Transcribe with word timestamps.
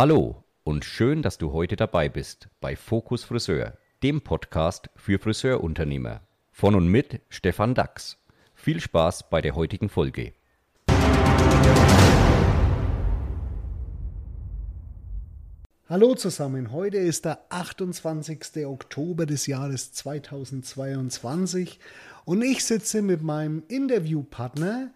Hallo 0.00 0.44
und 0.64 0.86
schön, 0.86 1.20
dass 1.20 1.36
du 1.36 1.52
heute 1.52 1.76
dabei 1.76 2.08
bist 2.08 2.48
bei 2.62 2.74
Fokus 2.74 3.22
Friseur, 3.22 3.76
dem 4.02 4.22
Podcast 4.22 4.88
für 4.96 5.18
Friseurunternehmer. 5.18 6.22
Von 6.52 6.74
und 6.74 6.88
mit 6.88 7.20
Stefan 7.28 7.74
Dax. 7.74 8.16
Viel 8.54 8.80
Spaß 8.80 9.28
bei 9.28 9.42
der 9.42 9.54
heutigen 9.54 9.90
Folge. 9.90 10.32
Hallo 15.86 16.14
zusammen, 16.14 16.72
heute 16.72 16.96
ist 16.96 17.26
der 17.26 17.44
28. 17.50 18.64
Oktober 18.64 19.26
des 19.26 19.46
Jahres 19.46 19.92
2022 19.92 21.78
und 22.24 22.40
ich 22.40 22.64
sitze 22.64 23.02
mit 23.02 23.20
meinem 23.20 23.64
Interviewpartner 23.68 24.92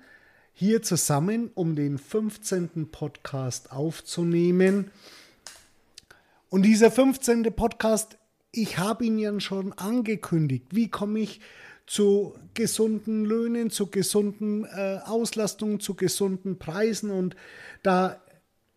hier 0.55 0.83
zusammen, 0.83 1.51
um 1.55 1.75
den 1.75 1.99
15. 1.99 2.91
Podcast 2.91 3.73
aufzunehmen. 3.73 4.91
Und 6.49 6.63
dieser 6.63 6.93
15. 6.93 7.53
Podcast, 7.55 8.17
ich 8.53 8.79
habe 8.79 9.05
ihn 9.05 9.19
ja 9.19 9.39
schon 9.41 9.73
angekündigt. 9.73 10.67
Wie 10.71 10.89
komme 10.89 11.19
ich 11.19 11.41
zu 11.87 12.35
gesunden 12.55 13.25
Löhnen, 13.25 13.71
zu 13.71 13.89
gesunden 13.89 14.65
äh, 14.65 15.01
Auslastungen, 15.05 15.81
zu 15.81 15.95
gesunden 15.95 16.57
Preisen? 16.59 17.11
Und 17.11 17.35
da 17.83 18.23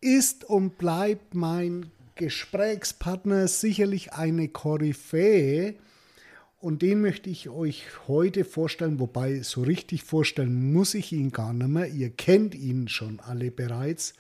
ist 0.02 0.44
und 0.46 0.80
bleibt 0.80 1.36
mein 1.36 1.92
Gesprächspartner 2.16 3.48
sicherlich 3.48 4.14
eine 4.14 4.48
Koryphäe. 4.48 5.76
Und 6.60 6.82
den 6.82 7.02
möchte 7.02 7.30
ich 7.30 7.50
euch 7.50 7.84
heute 8.08 8.44
vorstellen, 8.44 9.00
wobei 9.00 9.42
so 9.42 9.62
richtig 9.62 10.04
vorstellen 10.04 10.74
muss 10.74 10.96
ich 10.96 11.12
ihn 11.12 11.32
gar 11.32 11.54
nicht 11.54 11.68
mehr. 11.68 11.88
Ihr 11.88 12.10
kennt 12.10 12.56
ihn 12.56 12.88
schon 12.88 13.20
alle 13.20 13.52
bereits. 13.52 14.16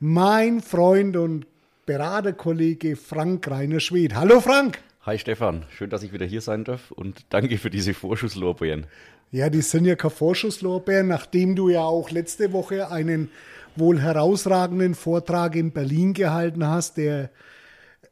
Mein 0.00 0.62
Freund 0.62 1.18
und 1.18 1.46
Beraterkollege 1.84 2.96
Frank 2.96 3.50
Reiner 3.50 3.80
Schwed. 3.80 4.14
Hallo 4.14 4.40
Frank! 4.40 4.78
Hi 5.02 5.18
Stefan, 5.18 5.66
schön, 5.68 5.90
dass 5.90 6.02
ich 6.02 6.14
wieder 6.14 6.24
hier 6.24 6.40
sein 6.40 6.64
darf 6.64 6.92
und 6.92 7.26
danke 7.28 7.58
für 7.58 7.68
diese 7.68 7.92
Vorschusslorbeeren. 7.92 8.86
Ja, 9.30 9.50
die 9.50 9.60
sind 9.60 9.84
ja 9.84 9.96
keine 9.96 10.10
Vorschusslorbeeren, 10.10 11.08
nachdem 11.08 11.56
du 11.56 11.68
ja 11.68 11.82
auch 11.82 12.10
letzte 12.10 12.54
Woche 12.54 12.90
einen 12.90 13.28
wohl 13.76 14.00
herausragenden 14.00 14.94
Vortrag 14.94 15.54
in 15.54 15.72
Berlin 15.72 16.14
gehalten 16.14 16.66
hast, 16.66 16.96
der 16.96 17.30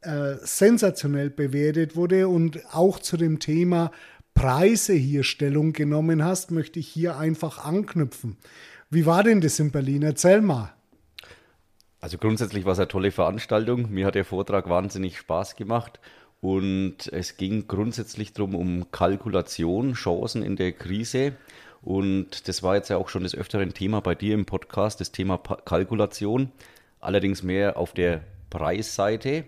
äh, 0.05 0.37
sensationell 0.45 1.29
bewertet 1.29 1.95
wurde 1.95 2.27
und 2.27 2.59
auch 2.73 2.99
zu 2.99 3.17
dem 3.17 3.39
Thema 3.39 3.91
Preise 4.33 4.93
hier 4.93 5.23
Stellung 5.23 5.73
genommen 5.73 6.23
hast, 6.23 6.51
möchte 6.51 6.79
ich 6.79 6.87
hier 6.87 7.17
einfach 7.17 7.65
anknüpfen. 7.65 8.37
Wie 8.89 9.05
war 9.05 9.23
denn 9.23 9.41
das 9.41 9.59
in 9.59 9.71
Berlin? 9.71 10.03
Erzähl 10.03 10.41
mal. 10.41 10.73
Also 12.01 12.17
grundsätzlich 12.17 12.65
war 12.65 12.73
es 12.73 12.79
eine 12.79 12.87
tolle 12.87 13.11
Veranstaltung. 13.11 13.89
Mir 13.89 14.05
hat 14.05 14.15
der 14.15 14.25
Vortrag 14.25 14.69
wahnsinnig 14.69 15.17
Spaß 15.17 15.55
gemacht 15.55 15.99
und 16.41 17.11
es 17.11 17.37
ging 17.37 17.67
grundsätzlich 17.67 18.33
darum, 18.33 18.53
um 18.53 18.91
Kalkulation, 18.91 19.93
Chancen 19.93 20.43
in 20.43 20.55
der 20.55 20.73
Krise. 20.73 21.33
Und 21.81 22.47
das 22.47 22.61
war 22.61 22.75
jetzt 22.75 22.89
ja 22.89 22.97
auch 22.97 23.09
schon 23.09 23.23
des 23.23 23.33
öfteren 23.33 23.73
Thema 23.73 24.01
bei 24.01 24.13
dir 24.13 24.35
im 24.35 24.45
Podcast, 24.45 25.01
das 25.01 25.11
Thema 25.11 25.37
Kalkulation. 25.37 26.51
Allerdings 26.99 27.41
mehr 27.41 27.77
auf 27.77 27.93
der 27.93 28.21
Preisseite 28.49 29.45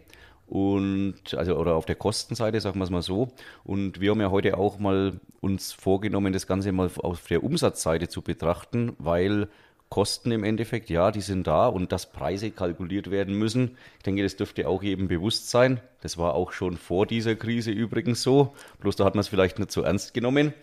und 0.48 1.34
also 1.36 1.58
oder 1.58 1.76
auf 1.76 1.86
der 1.86 1.96
Kostenseite, 1.96 2.62
sagen 2.62 2.80
wir 2.80 2.86
es 2.86 2.90
mal 2.90 3.02
so. 3.02 3.30
Und 3.64 4.00
wir 4.00 4.12
haben 4.12 4.22
ja 4.22 4.32
heute 4.32 4.58
auch 4.58 4.80
mal 4.80 5.20
uns 5.42 5.74
vorgenommen, 5.74 6.34
das 6.34 6.48
Ganze 6.48 6.72
mal 6.72 6.90
auf 6.98 7.28
der 7.28 7.44
Umsatzseite 7.44 8.08
zu 8.08 8.22
betrachten, 8.22 8.94
weil 8.98 9.50
Kosten 9.90 10.32
im 10.32 10.44
Endeffekt, 10.44 10.90
ja, 10.90 11.12
die 11.12 11.22
sind 11.22 11.48
da 11.48 11.68
und 11.68 11.92
dass 11.92 12.12
Preise 12.12 12.52
kalkuliert 12.52 13.10
werden 13.10 13.36
müssen. 13.36 13.78
Ich 13.98 14.04
denke, 14.04 14.24
das 14.24 14.36
dürfte 14.36 14.68
auch 14.68 14.84
jedem 14.84 15.08
bewusst 15.08 15.50
sein. 15.50 15.80
Das 16.02 16.18
war 16.18 16.34
auch 16.34 16.52
schon 16.52 16.78
vor 16.78 17.06
dieser 17.06 17.36
Krise 17.36 17.72
übrigens 17.72 18.22
so. 18.22 18.54
Bloß 18.82 18.98
da 18.98 19.06
hat 19.06 19.16
man 19.16 19.22
es 19.22 19.30
vielleicht 19.30 19.60
nicht 19.60 19.72
so 19.72 19.82
ernst 19.82 20.14
genommen. 20.14 20.54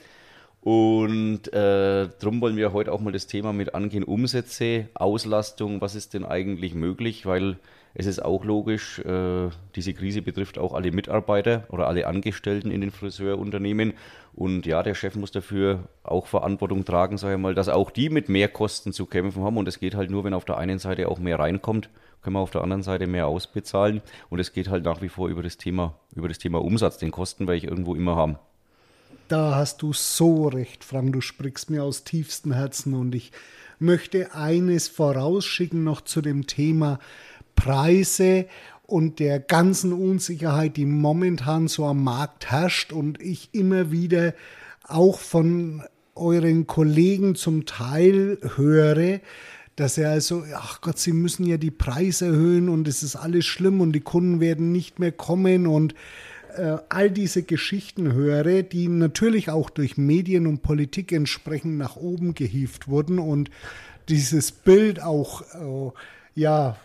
Und 0.61 1.53
äh, 1.53 2.09
darum 2.21 2.41
wollen 2.41 2.57
wir 2.57 2.73
heute 2.73 2.93
auch 2.93 3.01
mal 3.01 3.13
das 3.13 3.27
Thema 3.27 3.53
mit 3.53 3.75
angehen. 3.75 4.05
Umsätze, 4.05 4.89
Auslastung, 4.95 5.81
was 5.81 5.95
ist 5.95 6.15
denn 6.15 6.25
eigentlich 6.25 6.75
möglich? 6.75 7.27
Weil 7.27 7.59
es 7.95 8.07
ist 8.07 8.25
auch 8.25 8.45
logisch, 8.45 8.99
äh, 8.99 9.49
diese 9.77 9.95
Krise 9.95 10.21
betrifft 10.21 10.59
auch 10.59 10.75
alle 10.75 10.91
Mitarbeiter 10.91 11.65
oder 11.69 11.87
alle 11.87 12.09
Angestellten 12.09 12.73
in 12.73 12.81
den 12.81 12.91
Friseurunternehmen. 12.91 13.95
Und 14.35 14.67
ja, 14.67 14.83
der 14.83 14.95
Chef 14.95 15.15
muss 15.15 15.31
dafür 15.31 15.85
auch 16.03 16.27
Verantwortung 16.27 16.85
tragen, 16.85 17.19
sage 17.19 17.35
ich 17.35 17.41
mal, 17.41 17.55
dass 17.55 17.69
auch 17.69 17.93
die 17.93 18.11
mit 18.11 18.29
mehr 18.29 18.49
Kosten 18.49 18.93
zu 18.93 19.07
kämpfen 19.07 19.45
haben. 19.45 19.57
Und 19.57 19.69
es 19.69 19.79
geht 19.79 19.95
halt 19.95 20.11
nur, 20.11 20.25
wenn 20.25 20.35
auf 20.35 20.45
der 20.45 20.59
einen 20.59 20.81
Seite 20.81 21.09
auch 21.09 21.21
mehr 21.21 21.39
reinkommt, 21.39 21.89
können 22.21 22.35
wir 22.35 22.41
auf 22.41 22.51
der 22.51 22.63
anderen 22.63 22.83
Seite 22.83 23.07
mehr 23.07 23.29
ausbezahlen. 23.29 24.03
Und 24.29 24.41
es 24.41 24.53
geht 24.53 24.69
halt 24.69 24.85
nach 24.85 25.01
wie 25.01 25.09
vor 25.09 25.29
über 25.29 25.45
das 25.45 25.57
Thema, 25.57 25.95
über 26.17 26.27
das 26.27 26.39
Thema 26.39 26.65
Umsatz. 26.65 26.99
Den 26.99 27.13
Kosten 27.13 27.47
werde 27.47 27.59
ich 27.59 27.65
irgendwo 27.65 27.95
immer 27.95 28.17
haben. 28.17 28.39
Da 29.29 29.55
hast 29.55 29.83
du 29.83 29.93
so 29.93 30.49
recht, 30.49 30.83
Frank. 30.83 31.13
Du 31.13 31.21
sprichst 31.21 31.71
mir 31.71 31.85
aus 31.85 32.03
tiefstem 32.03 32.53
Herzen. 32.53 32.95
Und 32.95 33.15
ich 33.15 33.31
möchte 33.79 34.35
eines 34.35 34.89
vorausschicken 34.89 35.85
noch 35.85 36.01
zu 36.01 36.23
dem 36.23 36.47
Thema 36.47 36.99
Preise 37.55 38.47
und 38.87 39.19
der 39.19 39.41
ganzen 39.41 39.93
Unsicherheit, 39.93 40.77
die 40.77 40.87
momentan 40.87 41.69
so 41.69 41.87
am 41.87 42.05
Markt 42.05 42.51
herrscht 42.51 42.93
und 42.93 43.21
ich 43.21 43.51
immer 43.53 43.91
wieder 43.91 44.35
auch 44.87 45.19
von 45.19 45.83
euren 46.15 46.67
Kollegen 46.67 47.35
zum 47.35 47.67
Teil 47.67 48.39
höre, 48.57 49.21
dass 49.77 49.99
er 49.99 50.11
also, 50.11 50.45
ach 50.55 50.81
Gott, 50.81 50.99
sie 50.99 51.13
müssen 51.13 51.45
ja 51.47 51.57
die 51.57 51.73
Preise 51.73 52.27
erhöhen 52.27 52.69
und 52.69 52.87
es 52.87 53.03
ist 53.03 53.17
alles 53.17 53.45
schlimm 53.45 53.81
und 53.81 53.93
die 53.93 54.01
Kunden 54.01 54.41
werden 54.41 54.71
nicht 54.71 54.99
mehr 55.01 55.11
kommen 55.11 55.67
und 55.67 55.95
äh, 56.57 56.77
all 56.89 57.11
diese 57.11 57.43
Geschichten 57.43 58.13
höre, 58.13 58.63
die 58.63 58.89
natürlich 58.89 59.51
auch 59.51 59.71
durch 59.71 59.97
Medien 59.97 60.47
und 60.47 60.63
Politik 60.63 61.11
entsprechend 61.11 61.79
nach 61.79 61.97
oben 61.97 62.35
gehievt 62.35 62.87
wurden 62.87 63.19
und 63.19 63.51
dieses 64.09 64.53
Bild 64.53 65.03
auch 65.03 65.43
äh, 65.43 65.93
ja 66.35 66.77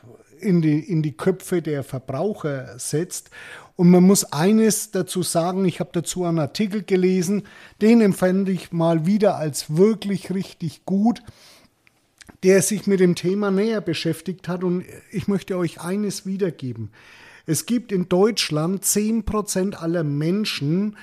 in 0.41 0.61
die, 0.61 0.79
in 0.79 1.01
die 1.01 1.15
Köpfe 1.15 1.61
der 1.61 1.83
Verbraucher 1.83 2.77
setzt. 2.77 3.29
Und 3.75 3.89
man 3.91 4.03
muss 4.03 4.25
eines 4.25 4.91
dazu 4.91 5.23
sagen, 5.23 5.63
ich 5.65 5.79
habe 5.79 5.91
dazu 5.93 6.25
einen 6.25 6.39
Artikel 6.39 6.83
gelesen, 6.83 7.43
den 7.81 8.01
empfände 8.01 8.51
ich 8.51 8.71
mal 8.71 9.05
wieder 9.05 9.37
als 9.37 9.77
wirklich 9.77 10.33
richtig 10.33 10.85
gut, 10.85 11.21
der 12.43 12.61
sich 12.61 12.87
mit 12.87 12.99
dem 12.99 13.15
Thema 13.15 13.51
näher 13.51 13.81
beschäftigt 13.81 14.47
hat. 14.47 14.63
Und 14.63 14.83
ich 15.11 15.27
möchte 15.27 15.57
euch 15.57 15.81
eines 15.81 16.25
wiedergeben. 16.25 16.91
Es 17.45 17.65
gibt 17.65 17.91
in 17.91 18.09
Deutschland 18.09 18.83
10% 18.83 19.75
aller 19.75 20.03
Menschen, 20.03 20.97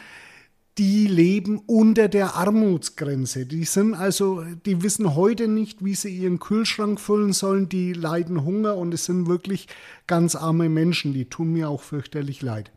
die 0.78 1.06
leben 1.06 1.58
unter 1.66 2.08
der 2.08 2.34
Armutsgrenze. 2.34 3.46
Die 3.46 3.64
sind 3.64 3.94
also, 3.94 4.44
die 4.66 4.82
wissen 4.82 5.14
heute 5.14 5.48
nicht, 5.48 5.84
wie 5.84 5.94
sie 5.94 6.14
ihren 6.14 6.38
Kühlschrank 6.38 7.00
füllen 7.00 7.32
sollen, 7.32 7.68
die 7.68 7.94
leiden 7.94 8.44
Hunger 8.44 8.76
und 8.76 8.92
es 8.92 9.06
sind 9.06 9.26
wirklich 9.26 9.68
ganz 10.06 10.34
arme 10.34 10.68
Menschen, 10.68 11.14
die 11.14 11.24
tun 11.24 11.52
mir 11.52 11.70
auch 11.70 11.80
fürchterlich 11.80 12.42
leid. 12.42 12.70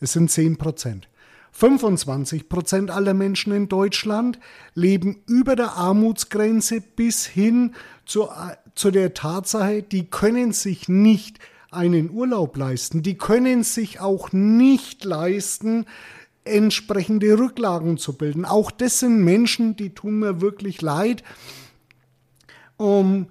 Es 0.00 0.12
sind 0.12 0.30
10 0.30 0.58
Prozent. 0.58 1.08
25 1.52 2.50
Prozent 2.50 2.90
aller 2.90 3.14
Menschen 3.14 3.54
in 3.54 3.68
Deutschland 3.68 4.38
leben 4.74 5.22
über 5.26 5.56
der 5.56 5.72
Armutsgrenze 5.72 6.82
bis 6.82 7.24
hin 7.24 7.74
zu, 8.04 8.28
zu 8.74 8.90
der 8.90 9.14
Tatsache, 9.14 9.82
die 9.82 10.04
können 10.10 10.52
sich 10.52 10.90
nicht 10.90 11.38
einen 11.70 12.10
Urlaub 12.10 12.56
leisten. 12.58 13.02
Die 13.02 13.16
können 13.16 13.62
sich 13.62 14.00
auch 14.00 14.32
nicht 14.32 15.04
leisten, 15.04 15.86
entsprechende 16.46 17.38
Rücklagen 17.38 17.98
zu 17.98 18.14
bilden. 18.14 18.44
Auch 18.44 18.70
das 18.70 19.00
sind 19.00 19.22
Menschen, 19.24 19.76
die 19.76 19.90
tun 19.90 20.18
mir 20.18 20.40
wirklich 20.40 20.82
leid, 20.82 21.22
um, 22.76 23.26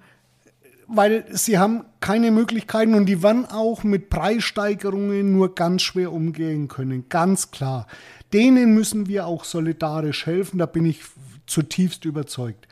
weil 0.87 1.25
sie 1.31 1.57
haben 1.57 1.85
keine 1.99 2.31
Möglichkeiten 2.31 2.93
und 2.93 3.07
die 3.07 3.23
werden 3.23 3.45
auch 3.45 3.83
mit 3.83 4.09
Preissteigerungen 4.09 5.31
nur 5.31 5.55
ganz 5.55 5.81
schwer 5.81 6.11
umgehen 6.11 6.67
können, 6.67 7.09
ganz 7.09 7.51
klar. 7.51 7.87
Denen 8.33 8.73
müssen 8.73 9.07
wir 9.07 9.25
auch 9.25 9.43
solidarisch 9.43 10.25
helfen, 10.25 10.59
da 10.59 10.65
bin 10.65 10.85
ich 10.85 11.01
zutiefst 11.47 12.05
überzeugt. 12.05 12.67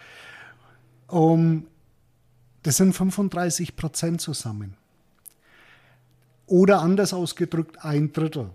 Um, 1.07 1.67
das 2.63 2.77
sind 2.77 2.93
35 2.93 3.75
Prozent 3.75 4.21
zusammen. 4.21 4.75
Oder 6.45 6.81
anders 6.81 7.13
ausgedrückt, 7.13 7.83
ein 7.83 8.11
Drittel. 8.13 8.49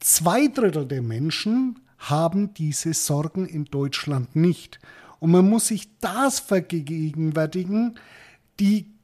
Zwei 0.00 0.48
Drittel 0.48 0.86
der 0.86 1.02
Menschen 1.02 1.80
haben 1.98 2.52
diese 2.54 2.92
Sorgen 2.94 3.46
in 3.46 3.64
Deutschland 3.64 4.36
nicht. 4.36 4.78
Und 5.20 5.30
man 5.30 5.48
muss 5.48 5.68
sich 5.68 5.88
das 6.00 6.38
vergegenwärtigen. 6.38 7.98
Die 8.60 8.94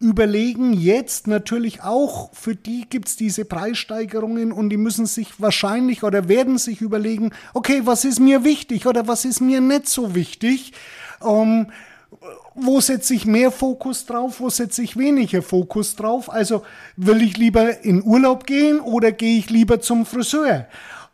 überlegen 0.00 0.72
jetzt 0.72 1.26
natürlich 1.26 1.82
auch, 1.82 2.32
für 2.32 2.54
die 2.54 2.86
gibt 2.88 3.08
es 3.08 3.16
diese 3.16 3.44
Preissteigerungen 3.44 4.52
und 4.52 4.70
die 4.70 4.76
müssen 4.76 5.06
sich 5.06 5.40
wahrscheinlich 5.40 6.04
oder 6.04 6.28
werden 6.28 6.58
sich 6.58 6.80
überlegen, 6.80 7.30
okay, 7.54 7.82
was 7.84 8.04
ist 8.04 8.20
mir 8.20 8.44
wichtig 8.44 8.86
oder 8.86 9.08
was 9.08 9.24
ist 9.24 9.40
mir 9.40 9.60
nicht 9.60 9.88
so 9.88 10.14
wichtig. 10.14 10.72
Ähm, 11.20 11.66
wo 12.54 12.80
setze 12.80 13.14
ich 13.14 13.26
mehr 13.26 13.50
Fokus 13.50 14.06
drauf, 14.06 14.40
wo 14.40 14.50
setze 14.50 14.82
ich 14.82 14.96
weniger 14.96 15.42
Fokus 15.42 15.94
drauf? 15.96 16.32
Also 16.32 16.62
will 16.96 17.22
ich 17.22 17.36
lieber 17.36 17.84
in 17.84 18.02
Urlaub 18.02 18.46
gehen 18.46 18.80
oder 18.80 19.12
gehe 19.12 19.38
ich 19.38 19.50
lieber 19.50 19.80
zum 19.80 20.06
Friseur? 20.06 20.66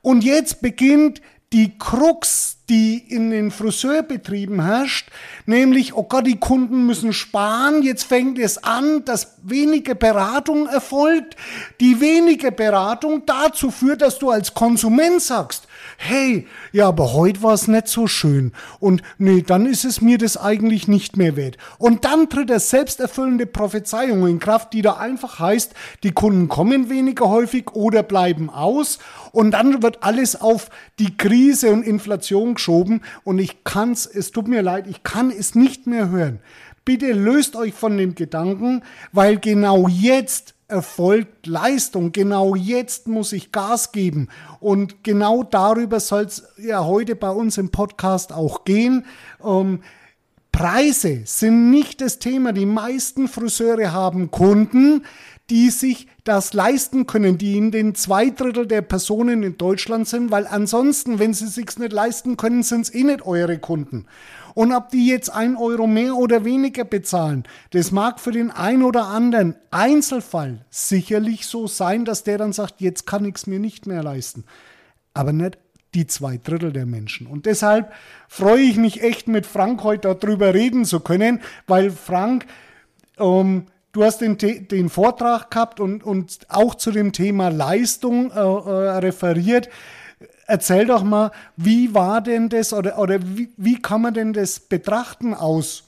Und 0.02 0.24
jetzt 0.24 0.60
beginnt 0.60 1.20
die 1.52 1.78
Krux, 1.78 2.56
die 2.68 2.98
in 2.98 3.30
den 3.30 3.50
Friseurbetrieben 3.52 4.64
herrscht, 4.64 5.10
nämlich, 5.46 5.94
oh 5.94 6.02
Gott, 6.02 6.26
die 6.26 6.38
Kunden 6.40 6.86
müssen 6.86 7.12
sparen, 7.12 7.82
jetzt 7.82 8.04
fängt 8.04 8.38
es 8.38 8.62
an, 8.64 9.04
dass 9.04 9.36
weniger 9.42 9.94
Beratung 9.94 10.66
erfolgt, 10.66 11.36
die 11.80 12.00
wenige 12.00 12.50
Beratung 12.50 13.24
dazu 13.24 13.70
führt, 13.70 14.02
dass 14.02 14.18
du 14.18 14.30
als 14.30 14.54
Konsument 14.54 15.22
sagst, 15.22 15.68
hey, 15.96 16.46
ja, 16.72 16.88
aber 16.88 17.12
heute 17.12 17.42
war 17.42 17.54
es 17.54 17.68
nicht 17.68 17.88
so 17.88 18.06
schön. 18.06 18.52
Und 18.80 19.02
nee, 19.18 19.42
dann 19.42 19.66
ist 19.66 19.84
es 19.84 20.00
mir 20.00 20.18
das 20.18 20.36
eigentlich 20.36 20.88
nicht 20.88 21.16
mehr 21.16 21.36
wert. 21.36 21.56
Und 21.78 22.04
dann 22.04 22.28
tritt 22.28 22.50
der 22.50 22.60
selbsterfüllende 22.60 23.46
Prophezeiung 23.46 24.26
in 24.26 24.38
Kraft, 24.38 24.72
die 24.72 24.82
da 24.82 24.94
einfach 24.94 25.38
heißt, 25.38 25.74
die 26.02 26.12
Kunden 26.12 26.48
kommen 26.48 26.90
weniger 26.90 27.28
häufig 27.28 27.72
oder 27.72 28.02
bleiben 28.02 28.50
aus. 28.50 28.98
Und 29.32 29.52
dann 29.52 29.82
wird 29.82 30.02
alles 30.02 30.40
auf 30.40 30.70
die 30.98 31.16
Krise 31.16 31.70
und 31.72 31.82
Inflation 31.82 32.54
geschoben. 32.54 33.02
Und 33.24 33.38
ich 33.38 33.64
kann's, 33.64 34.06
es 34.06 34.30
tut 34.30 34.48
mir 34.48 34.62
leid, 34.62 34.86
ich 34.88 35.02
kann 35.02 35.30
es 35.30 35.54
nicht 35.54 35.86
mehr 35.86 36.10
hören. 36.10 36.40
Bitte 36.84 37.12
löst 37.12 37.56
euch 37.56 37.72
von 37.72 37.96
dem 37.96 38.14
Gedanken, 38.14 38.82
weil 39.12 39.38
genau 39.38 39.88
jetzt 39.88 40.53
erfolgt 40.68 41.46
Leistung. 41.46 42.12
Genau 42.12 42.54
jetzt 42.54 43.06
muss 43.06 43.32
ich 43.32 43.52
Gas 43.52 43.92
geben. 43.92 44.28
Und 44.60 45.04
genau 45.04 45.42
darüber 45.42 46.00
soll 46.00 46.24
es 46.24 46.44
ja 46.56 46.84
heute 46.84 47.16
bei 47.16 47.30
uns 47.30 47.58
im 47.58 47.70
Podcast 47.70 48.32
auch 48.32 48.64
gehen. 48.64 49.04
Ähm, 49.44 49.80
Preise 50.52 51.22
sind 51.24 51.70
nicht 51.70 52.00
das 52.00 52.20
Thema. 52.20 52.52
Die 52.52 52.66
meisten 52.66 53.26
Friseure 53.26 53.92
haben 53.92 54.30
Kunden, 54.30 55.04
die 55.50 55.70
sich 55.70 56.06
das 56.22 56.54
leisten 56.54 57.06
können, 57.06 57.38
die 57.38 57.56
in 57.56 57.70
den 57.70 57.94
zwei 57.94 58.30
Drittel 58.30 58.66
der 58.66 58.80
Personen 58.80 59.42
in 59.42 59.58
Deutschland 59.58 60.08
sind, 60.08 60.30
weil 60.30 60.46
ansonsten, 60.46 61.18
wenn 61.18 61.34
sie 61.34 61.48
sich's 61.48 61.78
nicht 61.78 61.92
leisten 61.92 62.36
können, 62.36 62.62
sind 62.62 62.82
es 62.82 62.94
eh 62.94 63.02
nicht 63.02 63.26
eure 63.26 63.58
Kunden. 63.58 64.06
Und 64.54 64.72
ob 64.72 64.90
die 64.90 65.08
jetzt 65.08 65.30
ein 65.30 65.56
Euro 65.56 65.86
mehr 65.86 66.14
oder 66.14 66.44
weniger 66.44 66.84
bezahlen, 66.84 67.44
das 67.72 67.90
mag 67.90 68.20
für 68.20 68.32
den 68.32 68.50
einen 68.50 68.82
oder 68.82 69.06
anderen 69.06 69.56
Einzelfall 69.70 70.64
sicherlich 70.70 71.46
so 71.46 71.66
sein, 71.66 72.04
dass 72.04 72.22
der 72.22 72.38
dann 72.38 72.52
sagt, 72.52 72.80
jetzt 72.80 73.06
kann 73.06 73.24
ich 73.24 73.34
es 73.34 73.46
mir 73.46 73.58
nicht 73.58 73.86
mehr 73.86 74.02
leisten. 74.02 74.44
Aber 75.12 75.32
nicht 75.32 75.58
die 75.94 76.06
zwei 76.06 76.38
Drittel 76.42 76.72
der 76.72 76.86
Menschen. 76.86 77.26
Und 77.26 77.46
deshalb 77.46 77.92
freue 78.28 78.62
ich 78.62 78.76
mich 78.76 79.02
echt 79.02 79.28
mit 79.28 79.46
Frank 79.46 79.82
heute 79.82 80.14
darüber 80.14 80.54
reden 80.54 80.84
zu 80.84 81.00
können, 81.00 81.40
weil 81.66 81.90
Frank, 81.90 82.46
ähm, 83.18 83.66
du 83.92 84.04
hast 84.04 84.20
den, 84.20 84.36
den 84.36 84.88
Vortrag 84.88 85.50
gehabt 85.50 85.80
und, 85.80 86.02
und 86.02 86.38
auch 86.48 86.74
zu 86.74 86.90
dem 86.90 87.12
Thema 87.12 87.48
Leistung 87.48 88.30
äh, 88.30 88.34
äh, 88.34 88.98
referiert 88.98 89.68
erzähl 90.46 90.86
doch 90.86 91.02
mal, 91.02 91.30
wie 91.56 91.94
war 91.94 92.20
denn 92.20 92.48
das 92.48 92.72
oder, 92.72 92.98
oder 92.98 93.20
wie, 93.22 93.50
wie 93.56 93.80
kann 93.80 94.02
man 94.02 94.14
denn 94.14 94.32
das 94.32 94.60
betrachten 94.60 95.34
aus 95.34 95.84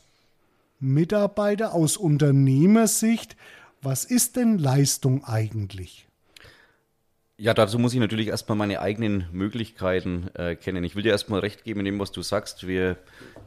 Mitarbeiter, 0.81 1.75
aus 1.75 1.97
Unternehmersicht? 1.97 3.37
Was 3.83 4.05
ist 4.05 4.37
denn 4.37 4.59
Leistung 4.59 5.25
eigentlich? 5.25 6.07
Ja, 7.39 7.53
dazu 7.53 7.79
muss 7.79 7.93
ich 7.93 8.01
natürlich 8.01 8.29
erstmal 8.29 8.57
meine 8.57 8.81
eigenen 8.81 9.27
Möglichkeiten 9.31 10.29
äh, 10.35 10.57
kennen. 10.57 10.85
Ich 10.85 10.97
will 10.97 11.03
dir 11.03 11.11
erstmal 11.11 11.41
recht 11.41 11.65
geben 11.65 11.81
in 11.81 11.85
dem, 11.85 11.99
was 11.99 12.11
du 12.11 12.23
sagst. 12.23 12.67
Wir 12.67 12.97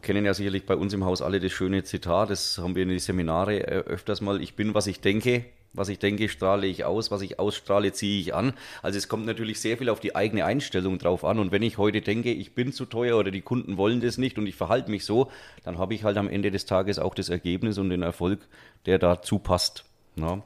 kennen 0.03 0.25
ja 0.25 0.35
sicherlich 0.35 0.67
bei 0.67 0.75
uns 0.75 0.93
im 0.93 1.05
Haus 1.05 1.23
alle 1.23 1.39
das 1.39 1.51
schöne 1.51 1.83
Zitat, 1.83 2.29
das 2.29 2.59
haben 2.59 2.75
wir 2.75 2.83
in 2.83 2.89
den 2.89 2.99
Seminare 2.99 3.61
äh, 3.61 3.83
öfters 3.87 4.21
mal. 4.21 4.41
Ich 4.41 4.55
bin, 4.55 4.75
was 4.75 4.85
ich 4.85 5.01
denke. 5.01 5.45
Was 5.73 5.89
ich 5.89 5.99
denke, 5.99 6.29
strahle 6.29 6.65
ich 6.65 6.83
aus, 6.83 7.11
was 7.11 7.21
ich 7.21 7.39
ausstrahle, 7.39 7.93
ziehe 7.93 8.19
ich 8.19 8.33
an. 8.33 8.53
Also 8.81 8.97
es 8.97 9.07
kommt 9.07 9.25
natürlich 9.25 9.59
sehr 9.59 9.77
viel 9.77 9.89
auf 9.89 9.99
die 9.99 10.15
eigene 10.15 10.45
Einstellung 10.45 10.97
drauf 10.97 11.23
an. 11.23 11.37
Und 11.37 11.51
wenn 11.51 11.61
ich 11.61 11.77
heute 11.77 12.01
denke, 12.01 12.31
ich 12.31 12.55
bin 12.55 12.73
zu 12.73 12.85
teuer 12.85 13.17
oder 13.19 13.29
die 13.29 13.41
Kunden 13.41 13.77
wollen 13.77 14.01
das 14.01 14.17
nicht 14.17 14.37
und 14.39 14.47
ich 14.47 14.55
verhalte 14.55 14.89
mich 14.89 15.05
so, 15.05 15.29
dann 15.63 15.77
habe 15.77 15.93
ich 15.93 16.03
halt 16.03 16.17
am 16.17 16.27
Ende 16.27 16.49
des 16.49 16.65
Tages 16.65 16.97
auch 16.97 17.13
das 17.13 17.29
Ergebnis 17.29 17.77
und 17.77 17.91
den 17.91 18.01
Erfolg, 18.01 18.39
der 18.87 18.97
dazu 18.97 19.37
passt. 19.37 19.85
Ja. 20.15 20.41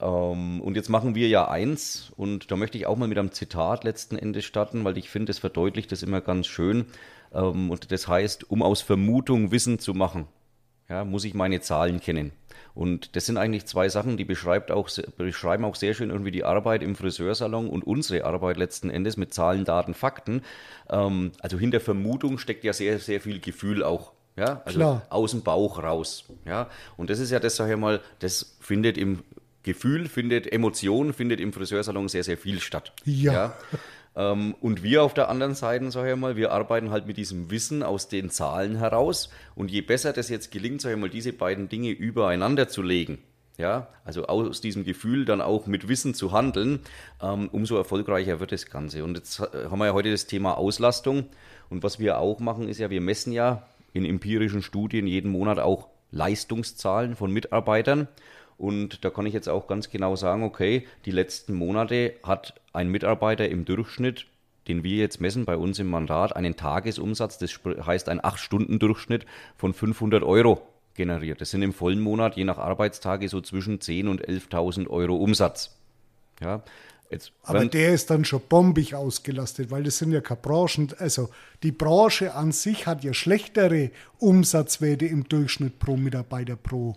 Ähm, 0.00 0.60
und 0.60 0.74
jetzt 0.74 0.88
machen 0.88 1.14
wir 1.14 1.28
ja 1.28 1.48
eins, 1.48 2.12
und 2.16 2.50
da 2.50 2.56
möchte 2.56 2.76
ich 2.76 2.86
auch 2.86 2.96
mal 2.96 3.08
mit 3.08 3.18
einem 3.18 3.32
Zitat 3.32 3.84
letzten 3.84 4.16
Endes 4.16 4.44
starten, 4.44 4.84
weil 4.84 4.98
ich 4.98 5.10
finde, 5.10 5.30
es 5.30 5.38
verdeutlicht 5.38 5.92
das 5.92 6.02
immer 6.02 6.20
ganz 6.20 6.46
schön. 6.46 6.86
Ähm, 7.32 7.70
und 7.70 7.92
das 7.92 8.08
heißt, 8.08 8.50
um 8.50 8.62
aus 8.62 8.82
Vermutung 8.82 9.52
Wissen 9.52 9.78
zu 9.78 9.94
machen, 9.94 10.26
ja, 10.88 11.04
muss 11.04 11.24
ich 11.24 11.34
meine 11.34 11.60
Zahlen 11.60 12.00
kennen. 12.00 12.32
Und 12.74 13.16
das 13.16 13.26
sind 13.26 13.36
eigentlich 13.36 13.66
zwei 13.66 13.88
Sachen, 13.88 14.16
die 14.16 14.24
beschreibt 14.24 14.70
auch, 14.70 14.88
beschreiben 15.16 15.64
auch 15.64 15.74
sehr 15.74 15.92
schön 15.94 16.10
irgendwie 16.10 16.30
die 16.30 16.44
Arbeit 16.44 16.82
im 16.82 16.96
Friseursalon 16.96 17.68
und 17.68 17.82
unsere 17.86 18.24
Arbeit 18.24 18.56
letzten 18.56 18.88
Endes 18.88 19.16
mit 19.16 19.34
Zahlen, 19.34 19.64
Daten, 19.64 19.94
Fakten. 19.94 20.42
Ähm, 20.88 21.32
also 21.40 21.58
hinter 21.58 21.80
Vermutung 21.80 22.38
steckt 22.38 22.64
ja 22.64 22.72
sehr, 22.72 22.98
sehr 22.98 23.20
viel 23.20 23.40
Gefühl 23.40 23.82
auch. 23.82 24.12
Ja, 24.36 24.62
also 24.64 24.78
Klar. 24.78 25.06
aus 25.10 25.32
dem 25.32 25.42
Bauch 25.42 25.82
raus. 25.82 26.24
Ja, 26.46 26.70
und 26.96 27.10
das 27.10 27.18
ist 27.18 27.30
ja 27.30 27.38
das, 27.38 27.56
sag 27.56 27.70
ich 27.70 27.76
mal, 27.76 28.00
das 28.20 28.56
findet 28.60 28.96
im 28.96 29.22
Gefühl, 29.62 30.08
findet 30.08 30.50
Emotion, 30.50 31.12
findet 31.12 31.38
im 31.40 31.52
Friseursalon 31.52 32.08
sehr, 32.08 32.24
sehr 32.24 32.38
viel 32.38 32.60
statt. 32.60 32.92
ja? 33.04 33.32
ja? 33.32 33.56
Ähm, 34.14 34.54
und 34.60 34.82
wir 34.82 35.02
auf 35.02 35.14
der 35.14 35.28
anderen 35.28 35.54
Seite, 35.54 35.90
sag 35.90 36.08
ich 36.08 36.16
mal, 36.16 36.36
wir 36.36 36.52
arbeiten 36.52 36.90
halt 36.90 37.06
mit 37.06 37.16
diesem 37.16 37.50
Wissen 37.50 37.82
aus 37.82 38.08
den 38.08 38.30
Zahlen 38.30 38.76
heraus. 38.76 39.30
Und 39.54 39.70
je 39.70 39.80
besser 39.80 40.12
das 40.12 40.28
jetzt 40.28 40.50
gelingt, 40.50 40.80
sag 40.80 40.92
ich 40.92 40.98
mal, 40.98 41.10
diese 41.10 41.32
beiden 41.32 41.68
Dinge 41.68 41.90
übereinander 41.90 42.68
zu 42.68 42.82
legen, 42.82 43.18
ja, 43.58 43.88
also 44.04 44.26
aus 44.26 44.60
diesem 44.60 44.84
Gefühl 44.84 45.24
dann 45.24 45.40
auch 45.40 45.66
mit 45.66 45.88
Wissen 45.88 46.14
zu 46.14 46.32
handeln, 46.32 46.80
ähm, 47.22 47.48
umso 47.52 47.76
erfolgreicher 47.76 48.40
wird 48.40 48.52
das 48.52 48.66
Ganze. 48.66 49.04
Und 49.04 49.16
jetzt 49.16 49.40
äh, 49.40 49.68
haben 49.70 49.78
wir 49.78 49.86
ja 49.86 49.92
heute 49.94 50.10
das 50.10 50.26
Thema 50.26 50.56
Auslastung. 50.56 51.26
Und 51.70 51.82
was 51.82 51.98
wir 51.98 52.18
auch 52.18 52.40
machen, 52.40 52.68
ist 52.68 52.78
ja, 52.78 52.90
wir 52.90 53.00
messen 53.00 53.32
ja 53.32 53.66
in 53.92 54.04
empirischen 54.04 54.62
Studien 54.62 55.06
jeden 55.06 55.30
Monat 55.30 55.58
auch 55.58 55.88
Leistungszahlen 56.10 57.16
von 57.16 57.32
Mitarbeitern. 57.32 58.08
Und 58.62 59.04
da 59.04 59.10
kann 59.10 59.26
ich 59.26 59.34
jetzt 59.34 59.48
auch 59.48 59.66
ganz 59.66 59.90
genau 59.90 60.14
sagen, 60.14 60.44
okay, 60.44 60.86
die 61.04 61.10
letzten 61.10 61.52
Monate 61.52 62.14
hat 62.22 62.54
ein 62.72 62.90
Mitarbeiter 62.90 63.48
im 63.48 63.64
Durchschnitt, 63.64 64.26
den 64.68 64.84
wir 64.84 64.98
jetzt 64.98 65.20
messen 65.20 65.44
bei 65.44 65.56
uns 65.56 65.80
im 65.80 65.88
Mandat, 65.88 66.36
einen 66.36 66.54
Tagesumsatz, 66.54 67.38
das 67.38 67.58
heißt 67.64 68.08
ein 68.08 68.20
8-Stunden-Durchschnitt 68.20 69.26
von 69.56 69.74
500 69.74 70.22
Euro 70.22 70.62
generiert. 70.94 71.40
Das 71.40 71.50
sind 71.50 71.62
im 71.62 71.72
vollen 71.72 72.00
Monat 72.00 72.36
je 72.36 72.44
nach 72.44 72.58
Arbeitstage 72.58 73.28
so 73.28 73.40
zwischen 73.40 73.80
10.000 73.80 74.08
und 74.08 74.28
11.000 74.28 74.86
Euro 74.86 75.16
Umsatz. 75.16 75.74
Ja, 76.40 76.62
Jetzt, 77.10 77.32
Aber 77.42 77.66
der 77.66 77.92
ist 77.92 78.10
dann 78.10 78.24
schon 78.24 78.42
bombig 78.48 78.94
ausgelastet, 78.94 79.72
weil 79.72 79.82
das 79.82 79.98
sind 79.98 80.12
ja 80.12 80.20
keine 80.20 80.40
Branchen. 80.40 80.94
Also 80.98 81.30
die 81.64 81.72
Branche 81.72 82.34
an 82.34 82.52
sich 82.52 82.86
hat 82.86 83.02
ja 83.02 83.12
schlechtere 83.12 83.90
Umsatzwerte 84.18 85.06
im 85.06 85.28
Durchschnitt 85.28 85.80
pro 85.80 85.96
Mitarbeiter 85.96 86.54
pro 86.54 86.96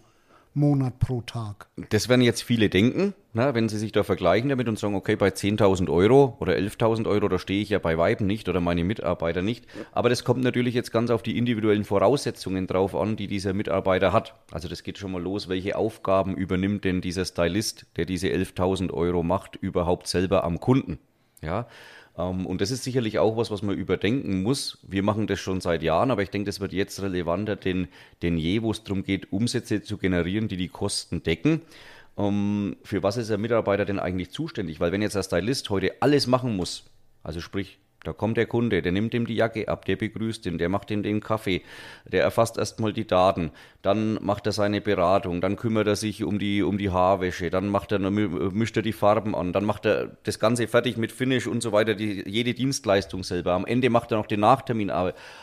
Monat 0.55 1.00
pro 1.00 1.21
Tag. 1.21 1.67
Das 1.89 2.07
werden 2.07 2.21
jetzt 2.21 2.41
viele 2.41 2.69
denken, 2.69 3.13
na, 3.33 3.53
wenn 3.53 3.67
sie 3.67 3.77
sich 3.77 3.91
da 3.91 4.03
vergleichen 4.03 4.47
damit 4.47 4.69
und 4.69 4.79
sagen, 4.79 4.95
okay, 4.95 5.17
bei 5.17 5.27
10.000 5.27 5.89
Euro 5.89 6.38
oder 6.39 6.53
11.000 6.53 7.07
Euro, 7.09 7.27
da 7.27 7.38
stehe 7.38 7.62
ich 7.62 7.69
ja 7.69 7.79
bei 7.79 7.97
Weiben 7.97 8.25
nicht 8.25 8.47
oder 8.47 8.62
meine 8.62 8.85
Mitarbeiter 8.85 9.41
nicht. 9.41 9.67
Aber 9.91 10.07
das 10.07 10.24
kommt 10.24 10.43
natürlich 10.43 10.74
jetzt 10.74 10.93
ganz 10.93 11.09
auf 11.12 11.24
die 11.24 11.38
individuellen 11.38 11.83
Voraussetzungen 11.83 12.67
drauf 12.67 12.95
an, 12.95 13.17
die 13.17 13.27
dieser 13.27 13.53
Mitarbeiter 13.53 14.13
hat. 14.13 14.35
Also 14.50 14.69
das 14.69 14.83
geht 14.83 14.97
schon 14.97 15.12
mal 15.12 15.21
los, 15.21 15.50
welche 15.50 15.75
Aufgaben 15.75 16.35
übernimmt 16.38 16.85
denn 16.85 17.01
dieser 17.01 17.25
Stylist, 17.25 17.88
der 17.97 18.05
diese 18.05 18.27
11.000 18.27 18.91
Euro 18.91 19.24
macht, 19.24 19.57
überhaupt 19.57 20.07
selber 20.07 20.45
am 20.45 20.62
Kunden? 20.62 21.00
Ja, 21.41 21.67
und 22.24 22.62
das 22.62 22.72
ist 22.72 22.84
sicherlich 22.84 23.19
auch 23.19 23.36
was, 23.36 23.51
was 23.51 23.62
man 23.62 23.75
überdenken 23.75 24.41
muss. 24.41 24.77
Wir 24.84 25.03
machen 25.03 25.27
das 25.27 25.39
schon 25.39 25.60
seit 25.60 25.84
Jahren, 25.84 26.12
aber 26.12 26.24
ich 26.24 26.29
denke, 26.29 26.45
das 26.45 26.62
wird 26.62 26.72
jetzt 26.72 27.01
relevanter 27.01 27.57
denn, 27.57 27.89
denn 28.22 28.38
je, 28.38 28.62
wo 28.62 28.72
es 28.72 28.84
darum 28.84 29.03
geht, 29.03 29.34
Umsätze 29.34 29.81
zu 29.81 29.98
generieren, 29.98 30.48
die 30.48 30.57
die 30.57 30.69
Kosten 30.69 31.24
decken. 31.24 31.62
Ähm, 32.17 32.77
für 32.84 33.03
was 33.03 33.17
ist 33.17 33.29
der 33.29 33.38
Mitarbeiter 33.38 33.84
denn 33.84 34.00
eigentlich 34.00 34.31
zuständig? 34.31 34.79
Weil 34.79 34.93
wenn 34.93 35.01
jetzt 35.01 35.15
der 35.15 35.24
Stylist 35.24 35.69
heute 35.69 36.01
alles 36.01 36.27
machen 36.27 36.55
muss, 36.55 36.86
also 37.22 37.41
sprich 37.41 37.79
da 38.05 38.13
kommt 38.13 38.38
der 38.38 38.45
Kunde, 38.45 38.81
der 38.81 38.91
nimmt 38.91 39.13
ihm 39.13 39.25
die 39.25 39.35
Jacke 39.35 39.67
ab, 39.67 39.85
der 39.85 39.95
begrüßt 39.95 40.45
ihn, 40.45 40.57
der 40.57 40.69
macht 40.69 40.91
ihm 40.91 41.03
den 41.03 41.19
Kaffee, 41.19 41.62
der 42.05 42.24
erfasst 42.24 42.57
erstmal 42.57 42.93
die 42.93 43.07
Daten, 43.07 43.51
dann 43.81 44.17
macht 44.21 44.45
er 44.45 44.51
seine 44.51 44.81
Beratung, 44.81 45.41
dann 45.41 45.55
kümmert 45.55 45.88
er 45.88 45.95
sich 45.95 46.24
um 46.24 46.39
die, 46.39 46.63
um 46.63 46.77
die 46.77 46.89
Haarwäsche, 46.89 47.50
dann 47.50 47.69
macht 47.69 47.91
er, 47.91 48.00
mischt 48.00 48.77
er 48.77 48.83
die 48.83 48.93
Farben 48.93 49.35
an, 49.35 49.53
dann 49.53 49.65
macht 49.65 49.85
er 49.85 50.17
das 50.24 50.39
Ganze 50.39 50.67
fertig 50.67 50.97
mit 50.97 51.12
Finish 51.12 51.47
und 51.47 51.62
so 51.62 51.71
weiter, 51.71 51.95
die, 51.95 52.24
jede 52.27 52.53
Dienstleistung 52.53 53.24
selber. 53.24 53.53
Am 53.53 53.65
Ende 53.65 53.89
macht 53.89 54.12
er 54.12 54.17
noch 54.17 54.27
den 54.27 54.39
Nachtermin 54.39 54.91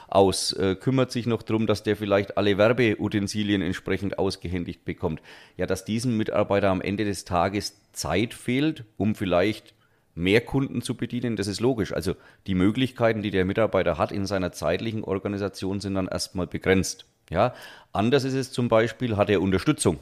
aus, 0.09 0.53
äh, 0.53 0.77
kümmert 0.77 1.13
sich 1.13 1.27
noch 1.27 1.43
darum, 1.43 1.67
dass 1.67 1.83
der 1.83 1.97
vielleicht 1.97 2.37
alle 2.37 2.59
Werbeutensilien 2.59 3.63
entsprechend 3.63 4.19
ausgehändigt 4.19 4.85
bekommt. 4.85 5.21
Ja, 5.57 5.67
dass 5.67 5.85
diesem 5.85 6.17
Mitarbeiter 6.17 6.71
am 6.71 6.81
Ende 6.81 7.05
des 7.05 7.25
Tages 7.25 7.81
Zeit 7.93 8.35
fehlt, 8.35 8.85
um 8.97 9.15
vielleicht 9.15 9.75
mehr 10.15 10.41
Kunden 10.41 10.83
zu 10.83 10.97
bedienen, 10.97 11.37
das 11.37 11.47
ist 11.47 11.61
logisch. 11.61 11.93
Also 11.93 12.15
die 12.47 12.55
Möglichkeiten, 12.55 13.23
die 13.23 13.31
der 13.31 13.45
Mitarbeiter 13.45 13.99
hat 13.99 14.13
in 14.13 14.27
seiner 14.27 14.53
zeitlichen 14.53 15.05
Organisation, 15.05 15.81
sind 15.81 15.95
dann 15.95 16.09
erstmal 16.09 16.47
begrenzt. 16.47 17.07
Ja, 17.31 17.55
anders 17.93 18.25
ist 18.25 18.35
es 18.35 18.53
zum 18.53 18.69
Beispiel, 18.69 19.17
hat 19.17 19.31
er 19.31 19.41
Unterstützung. 19.41 19.99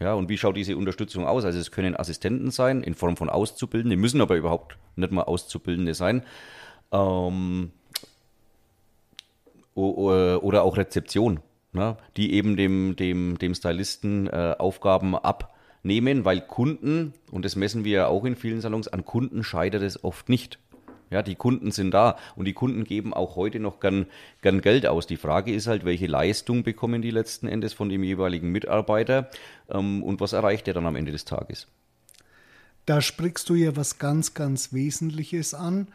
Ja, 0.00 0.14
und 0.14 0.28
wie 0.28 0.36
schaut 0.36 0.56
diese 0.56 0.76
Unterstützung 0.76 1.26
aus? 1.26 1.44
Also 1.44 1.60
es 1.60 1.70
können 1.70 1.96
Assistenten 1.96 2.50
sein 2.50 2.82
in 2.82 2.94
Form 2.94 3.16
von 3.16 3.30
Auszubildenden, 3.30 4.00
müssen 4.00 4.20
aber 4.20 4.36
überhaupt 4.36 4.76
nicht 4.96 5.12
mal 5.12 5.22
Auszubildende 5.22 5.94
sein. 5.94 6.24
Ähm, 6.90 7.70
oder 9.74 10.64
auch 10.64 10.76
Rezeption, 10.76 11.40
ne, 11.72 11.96
die 12.16 12.34
eben 12.34 12.56
dem, 12.56 12.96
dem, 12.96 13.38
dem 13.38 13.54
Stylisten 13.54 14.26
äh, 14.26 14.56
Aufgaben 14.58 15.14
abnehmen, 15.82 16.24
weil 16.24 16.40
Kunden, 16.40 17.12
und 17.32 17.44
das 17.44 17.56
messen 17.56 17.84
wir 17.84 17.92
ja 17.92 18.06
auch 18.06 18.24
in 18.24 18.36
vielen 18.36 18.60
Salons, 18.60 18.86
an 18.86 19.04
Kunden 19.04 19.42
scheitert 19.42 19.82
es 19.82 20.02
oft 20.04 20.28
nicht. 20.28 20.60
Ja, 21.10 21.22
die 21.22 21.34
Kunden 21.34 21.72
sind 21.72 21.90
da 21.90 22.16
und 22.36 22.46
die 22.46 22.54
Kunden 22.54 22.84
geben 22.84 23.12
auch 23.12 23.36
heute 23.36 23.58
noch 23.58 23.80
gern, 23.80 24.06
gern 24.40 24.62
Geld 24.62 24.86
aus. 24.86 25.06
Die 25.06 25.18
Frage 25.18 25.52
ist 25.52 25.66
halt, 25.66 25.84
welche 25.84 26.06
Leistung 26.06 26.62
bekommen 26.62 27.02
die 27.02 27.10
letzten 27.10 27.48
Endes 27.48 27.74
von 27.74 27.88
dem 27.90 28.02
jeweiligen 28.02 28.50
Mitarbeiter 28.50 29.28
ähm, 29.68 30.02
und 30.02 30.20
was 30.20 30.32
erreicht 30.32 30.68
er 30.68 30.74
dann 30.74 30.86
am 30.86 30.96
Ende 30.96 31.12
des 31.12 31.26
Tages? 31.26 31.66
Da 32.86 33.00
sprichst 33.02 33.48
du 33.50 33.54
ja 33.56 33.76
was 33.76 33.98
ganz, 33.98 34.34
ganz 34.34 34.72
Wesentliches 34.72 35.52
an. 35.52 35.88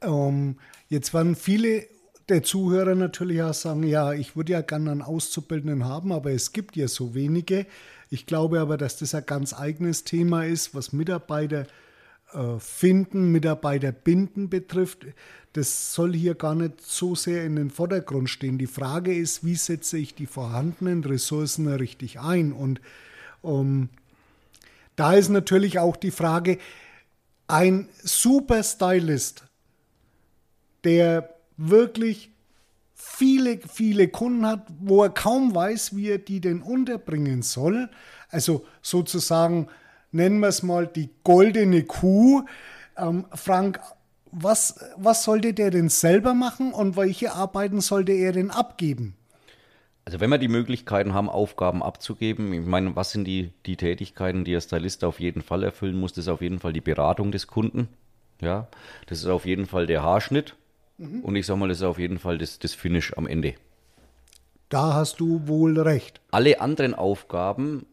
Ähm, 0.00 0.56
jetzt 0.88 1.12
waren 1.12 1.34
viele 1.34 1.86
der 2.28 2.42
Zuhörer 2.42 2.94
natürlich 2.94 3.42
auch 3.42 3.54
sagen, 3.54 3.82
ja, 3.84 4.12
ich 4.12 4.36
würde 4.36 4.52
ja 4.52 4.60
gerne 4.60 4.90
einen 4.90 5.02
Auszubildenden 5.02 5.84
haben, 5.84 6.12
aber 6.12 6.30
es 6.32 6.52
gibt 6.52 6.76
ja 6.76 6.86
so 6.86 7.14
wenige. 7.14 7.66
Ich 8.10 8.26
glaube 8.26 8.60
aber, 8.60 8.76
dass 8.76 8.98
das 8.98 9.14
ein 9.14 9.24
ganz 9.26 9.54
eigenes 9.54 10.04
Thema 10.04 10.44
ist, 10.44 10.74
was 10.74 10.92
Mitarbeiter 10.92 11.66
äh, 12.32 12.58
finden, 12.58 13.32
Mitarbeiter 13.32 13.92
binden 13.92 14.50
betrifft. 14.50 15.06
Das 15.54 15.94
soll 15.94 16.14
hier 16.14 16.34
gar 16.34 16.54
nicht 16.54 16.82
so 16.82 17.14
sehr 17.14 17.44
in 17.44 17.56
den 17.56 17.70
Vordergrund 17.70 18.28
stehen. 18.28 18.58
Die 18.58 18.66
Frage 18.66 19.14
ist, 19.14 19.44
wie 19.44 19.56
setze 19.56 19.96
ich 19.96 20.14
die 20.14 20.26
vorhandenen 20.26 21.02
Ressourcen 21.04 21.66
richtig 21.68 22.20
ein? 22.20 22.52
Und 22.52 22.80
um, 23.40 23.60
ähm, 23.60 23.88
da 24.96 25.14
ist 25.14 25.28
natürlich 25.28 25.78
auch 25.78 25.96
die 25.96 26.10
Frage, 26.10 26.58
ein 27.46 27.88
super 28.02 28.62
Stylist, 28.62 29.44
der 30.84 31.37
wirklich 31.58 32.30
viele, 32.94 33.58
viele 33.58 34.08
Kunden 34.08 34.46
hat, 34.46 34.66
wo 34.80 35.02
er 35.02 35.10
kaum 35.10 35.54
weiß, 35.54 35.94
wie 35.94 36.08
er 36.08 36.18
die 36.18 36.40
denn 36.40 36.62
unterbringen 36.62 37.42
soll. 37.42 37.90
Also 38.30 38.64
sozusagen, 38.80 39.68
nennen 40.10 40.40
wir 40.40 40.48
es 40.48 40.62
mal 40.62 40.86
die 40.86 41.10
goldene 41.22 41.84
Kuh. 41.84 42.44
Ähm, 42.96 43.26
Frank, 43.34 43.80
was, 44.30 44.84
was 44.96 45.24
sollte 45.24 45.54
der 45.54 45.70
denn 45.70 45.88
selber 45.88 46.34
machen 46.34 46.72
und 46.72 46.96
welche 46.96 47.32
Arbeiten 47.32 47.80
sollte 47.80 48.12
er 48.12 48.32
denn 48.32 48.50
abgeben? 48.50 49.14
Also 50.04 50.20
wenn 50.20 50.30
wir 50.30 50.38
die 50.38 50.48
Möglichkeiten 50.48 51.12
haben, 51.12 51.28
Aufgaben 51.28 51.82
abzugeben, 51.82 52.52
ich 52.54 52.64
meine, 52.64 52.96
was 52.96 53.10
sind 53.10 53.24
die, 53.26 53.50
die 53.66 53.76
Tätigkeiten, 53.76 54.44
die 54.44 54.52
der 54.52 54.62
Stylist 54.62 55.04
auf 55.04 55.20
jeden 55.20 55.42
Fall 55.42 55.62
erfüllen 55.62 56.00
muss, 56.00 56.14
das 56.14 56.24
ist 56.24 56.28
auf 56.28 56.40
jeden 56.40 56.60
Fall 56.60 56.72
die 56.72 56.80
Beratung 56.80 57.30
des 57.30 57.46
Kunden. 57.46 57.88
Ja, 58.40 58.68
das 59.06 59.18
ist 59.18 59.26
auf 59.26 59.44
jeden 59.44 59.66
Fall 59.66 59.86
der 59.86 60.02
Haarschnitt. 60.02 60.54
Mhm. 60.98 61.20
Und 61.20 61.36
ich 61.36 61.46
sag 61.46 61.56
mal, 61.56 61.68
das 61.68 61.78
ist 61.78 61.84
auf 61.84 61.98
jeden 61.98 62.18
Fall 62.18 62.38
das, 62.38 62.58
das 62.58 62.74
Finish 62.74 63.12
am 63.16 63.26
Ende. 63.26 63.54
Da 64.68 64.94
hast 64.94 65.20
du 65.20 65.46
wohl 65.48 65.80
recht. 65.80 66.20
Alle 66.30 66.60
anderen 66.60 66.94
Aufgaben 66.94 67.86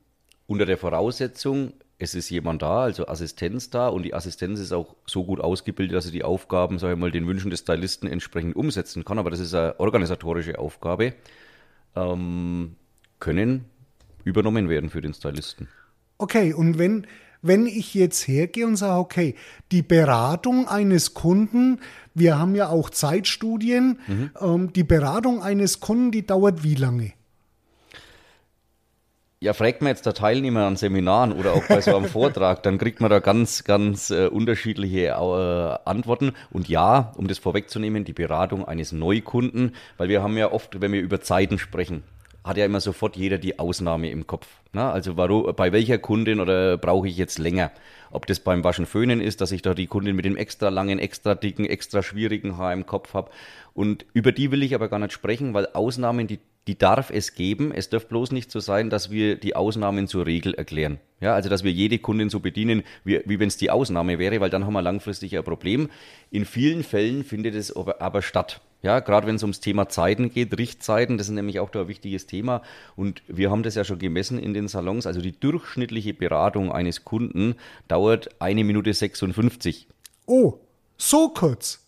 unter 0.47 0.65
der 0.65 0.77
Voraussetzung, 0.77 1.73
es 1.97 2.13
ist 2.13 2.29
jemand 2.29 2.61
da, 2.61 2.81
also 2.81 3.07
Assistenz 3.07 3.69
da 3.69 3.87
und 3.87 4.03
die 4.03 4.13
Assistenz 4.13 4.59
ist 4.59 4.73
auch 4.73 4.95
so 5.05 5.23
gut 5.23 5.39
ausgebildet, 5.39 5.95
dass 5.95 6.05
sie 6.05 6.11
die 6.11 6.25
Aufgaben, 6.25 6.77
sage 6.77 6.93
ich 6.93 6.99
mal, 6.99 7.11
den 7.11 7.27
Wünschen 7.27 7.49
des 7.49 7.61
Stylisten 7.61 8.09
entsprechend 8.09 8.55
umsetzen 8.55 9.05
kann, 9.05 9.17
aber 9.17 9.29
das 9.29 9.39
ist 9.39 9.53
eine 9.53 9.79
organisatorische 9.79 10.59
Aufgabe, 10.59 11.13
ähm, 11.95 12.75
können 13.19 13.65
übernommen 14.25 14.67
werden 14.67 14.89
für 14.89 15.01
den 15.01 15.13
Stylisten. 15.13 15.69
Okay, 16.17 16.53
und 16.53 16.77
wenn, 16.77 17.07
wenn 17.47 17.67
ich 17.67 17.93
jetzt 17.93 18.27
hergehe 18.27 18.65
und 18.65 18.75
sage, 18.75 18.99
okay, 18.99 19.35
die 19.71 19.81
Beratung 19.81 20.67
eines 20.67 21.13
Kunden, 21.13 21.79
wir 22.13 22.39
haben 22.39 22.55
ja 22.55 22.69
auch 22.69 22.89
Zeitstudien, 22.89 23.99
mhm. 24.07 24.31
ähm, 24.41 24.73
die 24.73 24.83
Beratung 24.83 25.43
eines 25.43 25.79
Kunden, 25.79 26.11
die 26.11 26.25
dauert 26.25 26.63
wie 26.63 26.75
lange? 26.75 27.13
Ja, 29.41 29.53
fragt 29.53 29.81
man 29.81 29.89
jetzt 29.89 30.05
der 30.07 30.13
Teilnehmer 30.13 30.65
an 30.65 30.75
Seminaren 30.75 31.31
oder 31.31 31.53
auch 31.53 31.63
bei 31.67 31.79
so 31.79 31.95
einem 31.95 32.05
Vortrag, 32.09 32.63
dann 32.63 32.79
kriegt 32.79 32.99
man 32.99 33.11
da 33.11 33.19
ganz, 33.19 33.63
ganz 33.63 34.09
äh, 34.09 34.27
unterschiedliche 34.27 35.09
äh, 35.09 35.77
Antworten. 35.87 36.31
Und 36.51 36.67
ja, 36.67 37.11
um 37.15 37.27
das 37.27 37.37
vorwegzunehmen, 37.37 38.05
die 38.05 38.13
Beratung 38.13 38.65
eines 38.65 38.91
Neukunden, 38.91 39.75
weil 39.97 40.09
wir 40.09 40.23
haben 40.23 40.37
ja 40.37 40.51
oft, 40.51 40.81
wenn 40.81 40.93
wir 40.93 41.01
über 41.01 41.21
Zeiten 41.21 41.59
sprechen, 41.59 42.03
hat 42.45 42.57
ja 42.57 42.65
immer 42.65 42.79
sofort 42.79 43.17
jeder 43.17 43.39
die 43.39 43.57
Ausnahme 43.57 44.11
im 44.11 44.27
Kopf. 44.27 44.47
Ne? 44.71 44.83
Also 44.83 45.17
warum, 45.17 45.51
bei 45.55 45.71
welcher 45.71 45.97
Kundin 45.97 46.39
oder 46.39 46.77
brauche 46.77 47.07
ich 47.07 47.17
jetzt 47.17 47.39
länger? 47.39 47.71
Ob 48.11 48.27
das 48.27 48.39
beim 48.39 48.63
Waschen 48.63 48.85
Föhnen 48.85 49.19
ist, 49.19 49.41
dass 49.41 49.51
ich 49.51 49.63
da 49.63 49.73
die 49.73 49.87
Kundin 49.87 50.15
mit 50.15 50.25
dem 50.25 50.37
extra 50.37 50.69
langen, 50.69 50.99
extra 50.99 51.33
dicken, 51.33 51.65
extra 51.65 52.03
schwierigen 52.03 52.57
Haar 52.57 52.71
im 52.71 52.85
Kopf 52.85 53.15
habe. 53.15 53.31
Und 53.73 54.05
über 54.13 54.31
die 54.31 54.51
will 54.51 54.61
ich 54.61 54.75
aber 54.75 54.89
gar 54.89 54.99
nicht 54.99 55.11
sprechen, 55.11 55.55
weil 55.55 55.67
Ausnahmen, 55.73 56.27
die, 56.27 56.39
die 56.67 56.77
darf 56.77 57.09
es 57.09 57.33
geben. 57.33 57.71
Es 57.73 57.89
darf 57.89 58.05
bloß 58.05 58.31
nicht 58.31 58.51
so 58.51 58.59
sein, 58.59 58.91
dass 58.91 59.09
wir 59.09 59.37
die 59.37 59.55
Ausnahmen 59.55 60.07
zur 60.07 60.27
Regel 60.27 60.53
erklären. 60.53 60.99
Ja, 61.21 61.33
also 61.33 61.49
dass 61.49 61.63
wir 61.63 61.71
jede 61.71 61.97
Kundin 61.97 62.29
so 62.29 62.41
bedienen, 62.41 62.83
wie, 63.03 63.21
wie 63.25 63.39
wenn 63.39 63.47
es 63.47 63.57
die 63.57 63.71
Ausnahme 63.71 64.19
wäre, 64.19 64.39
weil 64.39 64.51
dann 64.51 64.65
haben 64.65 64.73
wir 64.73 64.83
langfristig 64.83 65.35
ein 65.35 65.43
Problem. 65.43 65.89
In 66.29 66.45
vielen 66.45 66.83
Fällen 66.83 67.23
findet 67.23 67.55
es 67.55 67.75
aber, 67.75 68.01
aber 68.01 68.21
statt. 68.21 68.61
Ja, 68.85 68.99
gerade 68.99 69.25
wenn 69.25 69.33
es 69.33 69.41
ums 69.41 69.61
Thema 69.61 69.89
Zeiten 69.89 70.29
geht, 70.29 70.55
Richtzeiten, 70.59 71.17
das 71.17 71.27
ist 71.27 71.33
nämlich 71.33 71.59
auch 71.59 71.71
da 71.71 71.81
ein 71.81 71.87
wichtiges 71.87 72.27
Thema. 72.27 72.61
Und 72.95 73.23
wir 73.27 73.49
haben 73.49 73.63
das 73.63 73.73
ja 73.73 73.83
schon 73.83 73.97
gemessen 73.97 74.37
in 74.37 74.53
den 74.53 74.67
Salons. 74.67 75.07
Also 75.07 75.21
die 75.21 75.31
durchschnittliche 75.31 76.13
Beratung 76.13 76.71
eines 76.71 77.03
Kunden 77.03 77.55
dauert 77.87 78.29
eine 78.39 78.63
Minute 78.63 78.93
56. 78.93 79.87
Oh, 80.27 80.59
so 80.99 81.29
kurz. 81.29 81.83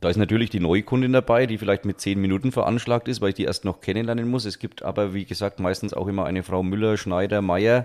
Da 0.00 0.08
ist 0.08 0.16
natürlich 0.16 0.48
die 0.48 0.60
Neukundin 0.60 1.12
dabei, 1.12 1.44
die 1.44 1.58
vielleicht 1.58 1.84
mit 1.84 2.00
zehn 2.00 2.18
Minuten 2.18 2.52
veranschlagt 2.52 3.06
ist, 3.06 3.20
weil 3.20 3.30
ich 3.30 3.34
die 3.34 3.44
erst 3.44 3.66
noch 3.66 3.82
kennenlernen 3.82 4.30
muss. 4.30 4.46
Es 4.46 4.58
gibt 4.58 4.82
aber, 4.82 5.12
wie 5.12 5.26
gesagt, 5.26 5.60
meistens 5.60 5.92
auch 5.92 6.06
immer 6.06 6.24
eine 6.24 6.42
Frau 6.42 6.62
Müller, 6.62 6.96
Schneider, 6.96 7.42
Meier, 7.42 7.84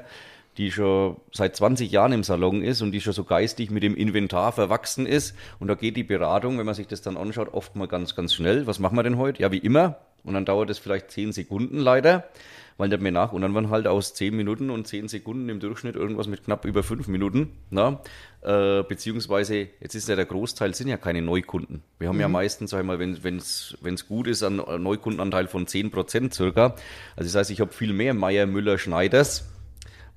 die 0.57 0.71
schon 0.71 1.17
seit 1.31 1.55
20 1.55 1.91
Jahren 1.91 2.11
im 2.11 2.23
Salon 2.23 2.61
ist 2.61 2.81
und 2.81 2.91
die 2.91 3.01
schon 3.01 3.13
so 3.13 3.23
geistig 3.23 3.71
mit 3.71 3.83
dem 3.83 3.95
Inventar 3.95 4.51
verwachsen 4.51 5.05
ist. 5.05 5.35
Und 5.59 5.67
da 5.67 5.75
geht 5.75 5.97
die 5.97 6.03
Beratung, 6.03 6.57
wenn 6.59 6.65
man 6.65 6.75
sich 6.75 6.87
das 6.87 7.01
dann 7.01 7.17
anschaut, 7.17 7.53
oft 7.53 7.75
mal 7.75 7.87
ganz, 7.87 8.15
ganz 8.15 8.33
schnell. 8.33 8.67
Was 8.67 8.79
machen 8.79 8.95
wir 8.95 9.03
denn 9.03 9.17
heute? 9.17 9.41
Ja, 9.41 9.51
wie 9.51 9.57
immer. 9.57 9.97
Und 10.23 10.35
dann 10.35 10.45
dauert 10.45 10.69
es 10.69 10.79
vielleicht 10.79 11.11
10 11.11 11.33
Sekunden 11.33 11.79
leider, 11.79 12.29
weil 12.77 12.87
der 12.87 12.99
mir 12.99 13.11
nach. 13.11 13.33
Und 13.33 13.41
dann 13.41 13.53
waren 13.55 13.69
halt 13.69 13.87
aus 13.87 14.13
10 14.13 14.35
Minuten 14.35 14.69
und 14.69 14.87
10 14.87 15.09
Sekunden 15.09 15.49
im 15.49 15.59
Durchschnitt 15.59 15.95
irgendwas 15.95 16.27
mit 16.27 16.45
knapp 16.45 16.63
über 16.65 16.81
5 16.81 17.07
Minuten. 17.07 17.51
Na? 17.71 17.99
Äh, 18.41 18.83
beziehungsweise, 18.83 19.67
jetzt 19.81 19.95
ist 19.95 20.07
ja 20.07 20.15
der 20.15 20.25
Großteil, 20.25 20.73
sind 20.73 20.87
ja 20.87 20.97
keine 20.97 21.21
Neukunden. 21.21 21.81
Wir 21.99 22.07
haben 22.07 22.15
mhm. 22.15 22.21
ja 22.21 22.27
meistens, 22.29 22.71
sag 22.71 22.81
ich 22.81 22.85
mal, 22.85 22.99
wenn 22.99 23.37
es 23.37 24.07
gut 24.07 24.27
ist, 24.27 24.43
einen 24.43 24.63
Neukundenanteil 24.81 25.47
von 25.47 25.65
10% 25.65 26.33
circa. 26.33 26.75
Also 27.17 27.27
das 27.27 27.35
heißt, 27.35 27.51
ich 27.51 27.59
habe 27.59 27.73
viel 27.73 27.91
mehr 27.91 28.13
Meier, 28.13 28.45
Müller, 28.45 28.77
Schneiders 28.77 29.49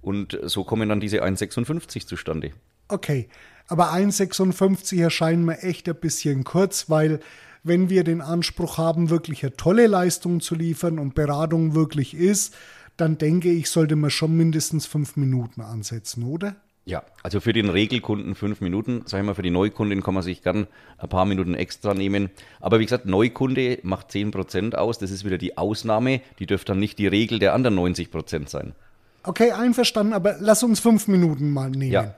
und 0.07 0.39
so 0.45 0.63
kommen 0.63 0.89
dann 0.89 1.01
diese 1.01 1.25
1,56 1.25 2.07
zustande. 2.07 2.53
Okay, 2.87 3.29
aber 3.67 3.93
1,56 3.93 5.01
erscheinen 5.03 5.45
mir 5.45 5.59
echt 5.63 5.89
ein 5.89 5.97
bisschen 5.97 6.45
kurz, 6.45 6.89
weil 6.89 7.19
wenn 7.65 7.91
wir 7.91 8.05
den 8.05 8.21
Anspruch 8.21 8.79
haben, 8.79 9.11
wirklich 9.11 9.43
eine 9.43 9.57
tolle 9.57 9.89
Leistung 9.89 10.41
zu 10.41 10.55
liefern 10.55 11.01
und 11.01 11.17
Beratung 11.17 11.75
wirklich 11.75 12.15
ist, 12.15 12.55
dann 12.97 13.19
denke 13.19 13.51
ich, 13.51 13.69
sollte 13.69 13.97
man 13.97 14.11
schon 14.11 14.37
mindestens 14.37 14.87
fünf 14.87 15.17
Minuten 15.17 15.61
ansetzen, 15.61 16.23
oder? 16.23 16.55
Ja, 16.85 17.03
also 17.25 17.41
für 17.41 17.53
den 17.53 17.69
Regelkunden 17.69 18.37
fünf 18.37 18.61
Minuten, 18.61 19.03
sag 19.07 19.19
ich 19.19 19.27
mal, 19.27 19.35
für 19.35 19.43
die 19.43 19.51
Neukundin 19.51 20.05
kann 20.05 20.15
man 20.15 20.23
sich 20.23 20.41
gern 20.41 20.69
ein 20.99 21.09
paar 21.09 21.25
Minuten 21.25 21.55
extra 21.55 21.95
nehmen. 21.95 22.31
Aber 22.61 22.79
wie 22.79 22.85
gesagt, 22.85 23.07
Neukunde 23.07 23.81
macht 23.83 24.13
10% 24.13 24.77
aus, 24.77 25.01
das 25.01 25.11
ist 25.11 25.25
wieder 25.25 25.37
die 25.37 25.59
Ausnahme, 25.59 26.21
die 26.39 26.47
dürfte 26.47 26.73
dann 26.73 26.79
nicht 26.79 27.01
die 27.01 27.09
Regel 27.09 27.41
der 27.41 27.55
anderen 27.55 27.77
90% 27.77 28.49
sein. 28.49 28.77
Okay, 29.27 29.51
einverstanden, 29.51 30.13
aber 30.13 30.37
lass 30.39 30.63
uns 30.63 30.81
fünf 30.81 31.09
Minuten 31.09 31.51
mal 31.51 31.71
nehmen. 31.71 31.93
Ja. 31.93 32.15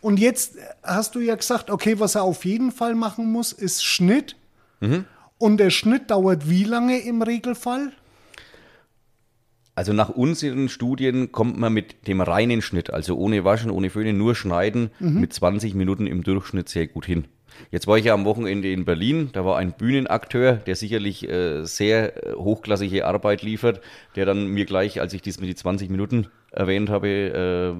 Und 0.00 0.18
jetzt 0.18 0.54
hast 0.82 1.14
du 1.14 1.20
ja 1.20 1.34
gesagt, 1.34 1.70
okay, 1.70 1.98
was 1.98 2.14
er 2.14 2.22
auf 2.22 2.44
jeden 2.44 2.70
Fall 2.70 2.94
machen 2.94 3.30
muss, 3.32 3.52
ist 3.52 3.84
Schnitt. 3.84 4.36
Mhm. 4.80 5.04
Und 5.38 5.58
der 5.58 5.70
Schnitt 5.70 6.10
dauert 6.10 6.48
wie 6.48 6.64
lange 6.64 6.98
im 7.00 7.22
Regelfall? 7.22 7.92
Also 9.76 9.92
nach 9.92 10.08
unseren 10.08 10.70
Studien 10.70 11.32
kommt 11.32 11.58
man 11.58 11.70
mit 11.70 12.08
dem 12.08 12.22
reinen 12.22 12.62
Schnitt, 12.62 12.92
also 12.92 13.14
ohne 13.16 13.44
Waschen, 13.44 13.70
ohne 13.70 13.90
Föhnen, 13.90 14.16
nur 14.16 14.34
Schneiden, 14.34 14.90
mhm. 14.98 15.20
mit 15.20 15.34
20 15.34 15.74
Minuten 15.74 16.06
im 16.06 16.24
Durchschnitt 16.24 16.70
sehr 16.70 16.86
gut 16.86 17.04
hin. 17.04 17.26
Jetzt 17.70 17.86
war 17.86 17.98
ich 17.98 18.06
ja 18.06 18.14
am 18.14 18.24
Wochenende 18.24 18.72
in 18.72 18.86
Berlin, 18.86 19.30
da 19.34 19.44
war 19.44 19.58
ein 19.58 19.72
Bühnenakteur, 19.72 20.54
der 20.54 20.76
sicherlich 20.76 21.28
äh, 21.28 21.64
sehr 21.64 22.26
äh, 22.26 22.34
hochklassige 22.34 23.06
Arbeit 23.06 23.42
liefert, 23.42 23.82
der 24.14 24.24
dann 24.24 24.46
mir 24.46 24.64
gleich, 24.64 25.00
als 25.00 25.12
ich 25.12 25.20
dies 25.20 25.40
mit 25.40 25.48
die 25.50 25.54
20 25.54 25.90
Minuten 25.90 26.28
erwähnt 26.50 26.88
habe, 26.88 27.76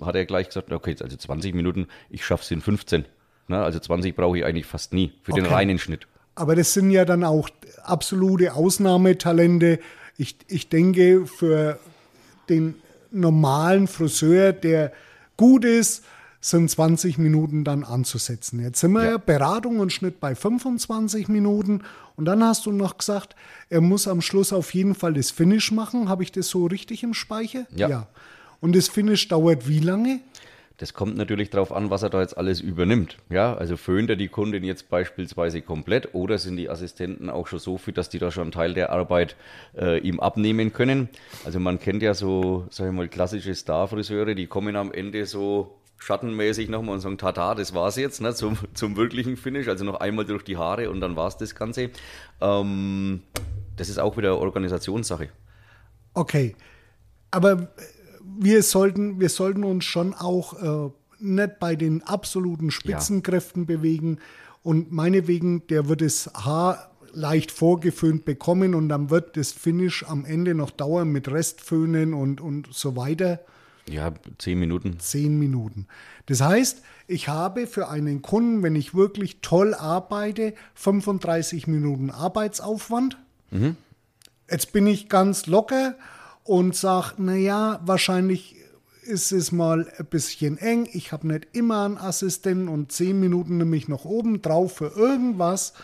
äh, 0.00 0.04
hat 0.04 0.14
er 0.14 0.26
gleich 0.26 0.48
gesagt, 0.48 0.72
okay, 0.72 0.94
also 1.00 1.16
20 1.16 1.52
Minuten, 1.52 1.88
ich 2.10 2.24
schaffe 2.24 2.44
es 2.44 2.50
in 2.52 2.60
15. 2.60 3.06
Na, 3.48 3.64
also 3.64 3.80
20 3.80 4.14
brauche 4.14 4.38
ich 4.38 4.44
eigentlich 4.44 4.66
fast 4.66 4.92
nie 4.92 5.12
für 5.22 5.32
okay. 5.32 5.42
den 5.42 5.50
reinen 5.50 5.78
Schnitt. 5.80 6.06
Aber 6.36 6.54
das 6.54 6.72
sind 6.72 6.90
ja 6.90 7.04
dann 7.04 7.24
auch 7.24 7.48
absolute 7.82 8.54
Ausnahmetalente. 8.54 9.80
Ich, 10.16 10.36
ich 10.48 10.68
denke, 10.68 11.26
für 11.26 11.78
den 12.48 12.74
normalen 13.10 13.86
Friseur, 13.86 14.52
der 14.52 14.92
gut 15.36 15.64
ist, 15.64 16.04
sind 16.40 16.70
20 16.70 17.16
Minuten 17.16 17.64
dann 17.64 17.84
anzusetzen. 17.84 18.60
Jetzt 18.60 18.80
sind 18.80 18.92
wir 18.92 19.04
ja. 19.04 19.16
Beratung 19.16 19.78
und 19.78 19.92
Schnitt 19.92 20.20
bei 20.20 20.34
25 20.34 21.28
Minuten. 21.28 21.82
Und 22.16 22.26
dann 22.26 22.44
hast 22.44 22.66
du 22.66 22.72
noch 22.72 22.98
gesagt, 22.98 23.34
er 23.70 23.80
muss 23.80 24.06
am 24.06 24.20
Schluss 24.20 24.52
auf 24.52 24.74
jeden 24.74 24.94
Fall 24.94 25.14
das 25.14 25.30
Finish 25.30 25.72
machen. 25.72 26.08
Habe 26.08 26.22
ich 26.22 26.32
das 26.32 26.48
so 26.48 26.66
richtig 26.66 27.02
im 27.02 27.14
Speicher? 27.14 27.66
Ja. 27.74 27.88
ja. 27.88 28.06
Und 28.60 28.76
das 28.76 28.88
Finish 28.88 29.26
dauert 29.28 29.68
wie 29.68 29.80
lange? 29.80 30.20
Das 30.78 30.92
kommt 30.92 31.16
natürlich 31.16 31.50
darauf 31.50 31.72
an, 31.72 31.90
was 31.90 32.02
er 32.02 32.10
da 32.10 32.20
jetzt 32.20 32.36
alles 32.36 32.60
übernimmt. 32.60 33.18
Ja, 33.30 33.54
also 33.54 33.76
föhnt 33.76 34.10
er 34.10 34.16
die 34.16 34.26
Kundin 34.26 34.64
jetzt 34.64 34.90
beispielsweise 34.90 35.62
komplett 35.62 36.14
oder 36.14 36.38
sind 36.38 36.56
die 36.56 36.68
Assistenten 36.68 37.30
auch 37.30 37.46
schon 37.46 37.60
so 37.60 37.78
fit, 37.78 37.96
dass 37.96 38.08
die 38.08 38.18
da 38.18 38.32
schon 38.32 38.42
einen 38.42 38.52
Teil 38.52 38.74
der 38.74 38.90
Arbeit 38.90 39.36
äh, 39.76 39.98
ihm 39.98 40.18
abnehmen 40.18 40.72
können? 40.72 41.08
Also 41.44 41.60
man 41.60 41.78
kennt 41.78 42.02
ja 42.02 42.12
so, 42.14 42.66
sag 42.70 42.88
ich 42.88 42.92
mal, 42.92 43.08
klassische 43.08 43.54
Starfriseure, 43.54 44.34
die 44.34 44.48
kommen 44.48 44.74
am 44.74 44.90
Ende 44.90 45.26
so 45.26 45.78
schattenmäßig 45.98 46.68
nochmal 46.68 46.96
und 46.96 47.00
sagen, 47.00 47.18
tata, 47.18 47.54
das 47.54 47.72
war's 47.72 47.96
jetzt, 47.96 48.20
ne, 48.20 48.34
zum, 48.34 48.58
zum 48.74 48.96
wirklichen 48.96 49.36
Finish, 49.36 49.68
also 49.68 49.84
noch 49.84 50.00
einmal 50.00 50.24
durch 50.24 50.42
die 50.42 50.56
Haare 50.56 50.90
und 50.90 51.00
dann 51.00 51.14
war's 51.14 51.36
das 51.36 51.54
Ganze. 51.54 51.90
Ähm, 52.40 53.22
das 53.76 53.88
ist 53.88 53.98
auch 53.98 54.16
wieder 54.16 54.38
Organisationssache. 54.38 55.28
Okay, 56.14 56.56
aber 57.30 57.68
wir 58.38 58.62
sollten, 58.62 59.20
wir 59.20 59.28
sollten 59.28 59.64
uns 59.64 59.84
schon 59.84 60.14
auch 60.14 60.88
äh, 60.88 60.90
nicht 61.18 61.58
bei 61.58 61.76
den 61.76 62.02
absoluten 62.02 62.70
Spitzenkräften 62.70 63.62
ja. 63.62 63.76
bewegen. 63.76 64.18
Und 64.62 64.92
meinetwegen, 64.92 65.66
der 65.66 65.88
wird 65.88 66.00
das 66.00 66.30
Haar 66.34 66.90
leicht 67.12 67.50
vorgeföhnt 67.50 68.24
bekommen 68.24 68.74
und 68.74 68.88
dann 68.88 69.10
wird 69.10 69.36
das 69.36 69.52
Finish 69.52 70.04
am 70.04 70.24
Ende 70.24 70.54
noch 70.54 70.70
dauern 70.70 71.10
mit 71.10 71.28
Restföhnen 71.28 72.12
und, 72.14 72.40
und 72.40 72.72
so 72.72 72.96
weiter. 72.96 73.40
Ja, 73.88 74.12
zehn 74.38 74.58
Minuten. 74.58 74.98
Zehn 74.98 75.38
Minuten. 75.38 75.86
Das 76.26 76.40
heißt, 76.40 76.82
ich 77.06 77.28
habe 77.28 77.66
für 77.66 77.88
einen 77.88 78.22
Kunden, 78.22 78.62
wenn 78.62 78.76
ich 78.76 78.94
wirklich 78.94 79.40
toll 79.42 79.74
arbeite, 79.74 80.54
35 80.74 81.66
Minuten 81.66 82.10
Arbeitsaufwand. 82.10 83.18
Mhm. 83.50 83.76
Jetzt 84.50 84.72
bin 84.72 84.86
ich 84.86 85.08
ganz 85.08 85.46
locker 85.46 85.94
und 86.44 86.76
sage, 86.76 87.14
naja, 87.18 87.80
wahrscheinlich 87.84 88.56
ist 89.02 89.32
es 89.32 89.52
mal 89.52 89.90
ein 89.98 90.06
bisschen 90.06 90.58
eng. 90.58 90.88
Ich 90.92 91.12
habe 91.12 91.26
nicht 91.26 91.48
immer 91.52 91.84
einen 91.84 91.98
Assistenten 91.98 92.68
und 92.68 92.92
10 92.92 93.18
Minuten 93.18 93.58
nehme 93.58 93.76
ich 93.76 93.88
noch 93.88 94.04
oben 94.04 94.40
drauf 94.40 94.76
für 94.76 94.88
irgendwas. 94.96 95.74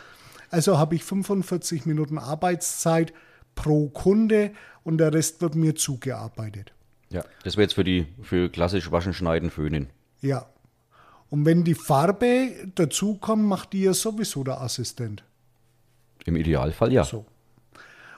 Also 0.50 0.78
habe 0.78 0.94
ich 0.94 1.04
45 1.04 1.86
Minuten 1.86 2.18
Arbeitszeit 2.18 3.12
pro 3.54 3.88
Kunde 3.88 4.52
und 4.84 4.98
der 4.98 5.12
Rest 5.12 5.40
wird 5.42 5.54
mir 5.54 5.74
zugearbeitet. 5.74 6.72
Ja, 7.10 7.24
das 7.44 7.56
wäre 7.56 7.64
jetzt 7.64 7.74
für 7.74 7.84
die 7.84 8.06
für 8.22 8.48
klassisch 8.48 8.90
Waschen, 8.90 9.12
Schneiden, 9.12 9.50
Föhnen. 9.50 9.88
Ja. 10.20 10.46
Und 11.28 11.44
wenn 11.44 11.64
die 11.64 11.74
Farbe 11.74 12.50
dazukommt, 12.74 13.44
macht 13.44 13.72
die 13.72 13.82
ja 13.82 13.94
sowieso 13.94 14.42
der 14.44 14.60
Assistent. 14.60 15.22
Im 16.24 16.36
Idealfall 16.36 16.92
ja. 16.92 17.04
So. 17.04 17.26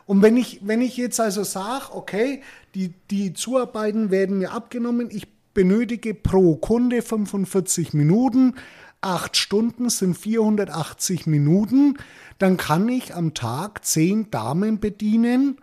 Und 0.07 0.23
wenn 0.23 0.37
ich, 0.37 0.61
wenn 0.63 0.83
ich 0.83 0.97
jetzt 0.97 1.21
also 1.21 1.45
sage, 1.45 1.95
okay, 1.95 2.43
die, 2.75 2.93
die 3.11 3.33
Zuarbeiten 3.33 4.11
werden 4.11 4.39
mir 4.39 4.53
abgenommen, 4.53 5.09
ich 5.11 5.29
benötige 5.55 6.15
pro 6.15 6.57
Kunde 6.57 7.03
45 7.03 7.95
Minuten, 7.95 8.55
acht 9.01 9.37
Stunden 9.37 9.91
sind 9.91 10.17
480 10.17 11.27
Minuten, 11.27 11.97
dann 12.39 12.57
kann 12.57 12.89
ich 12.89 13.15
am 13.15 13.35
Tag 13.35 13.85
zehn 13.85 14.31
Damen 14.31 14.81
bedienen 14.81 15.59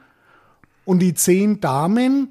und 0.85 0.99
die 0.99 1.13
zehn 1.13 1.59
Damen, 1.61 2.29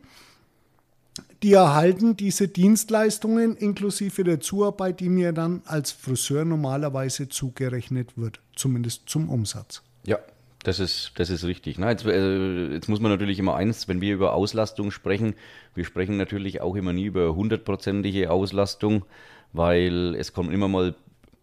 die 1.42 1.52
erhalten 1.52 2.16
diese 2.16 2.48
Dienstleistungen 2.48 3.56
inklusive 3.56 4.24
der 4.24 4.40
Zuarbeit, 4.40 5.00
die 5.00 5.08
mir 5.08 5.32
dann 5.32 5.62
als 5.66 5.92
Friseur 5.92 6.44
normalerweise 6.44 7.28
zugerechnet 7.28 8.16
wird, 8.16 8.40
zumindest 8.56 9.02
zum 9.06 9.28
Umsatz. 9.28 9.82
Ja, 10.04 10.18
das 10.62 10.80
ist, 10.80 11.12
das 11.16 11.30
ist 11.30 11.44
richtig. 11.44 11.78
Na, 11.78 11.90
jetzt, 11.90 12.04
äh, 12.04 12.72
jetzt, 12.72 12.88
muss 12.88 13.00
man 13.00 13.12
natürlich 13.12 13.38
immer 13.38 13.54
eins, 13.54 13.88
wenn 13.88 14.00
wir 14.00 14.14
über 14.14 14.34
Auslastung 14.34 14.90
sprechen, 14.90 15.34
wir 15.74 15.84
sprechen 15.84 16.16
natürlich 16.16 16.60
auch 16.60 16.74
immer 16.74 16.92
nie 16.92 17.04
über 17.04 17.34
hundertprozentige 17.34 18.30
Auslastung, 18.30 19.04
weil 19.52 20.14
es 20.16 20.32
kommt 20.32 20.52
immer 20.52 20.68
mal, 20.68 20.94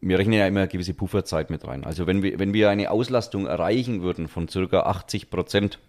wir 0.01 0.19
rechnen 0.19 0.38
ja 0.38 0.47
immer 0.47 0.62
eine 0.62 0.69
gewisse 0.69 0.93
Pufferzeit 0.93 1.49
mit 1.49 1.65
rein. 1.65 1.86
Also 1.86 2.08
wenn 2.08 2.23
wir, 2.23 2.39
wenn 2.39 2.54
wir 2.54 2.69
eine 2.69 2.91
Auslastung 2.91 3.47
erreichen 3.47 4.01
würden 4.01 4.28
von 4.28 4.49
circa 4.49 4.82
80 4.82 5.30
Prozent, 5.30 5.80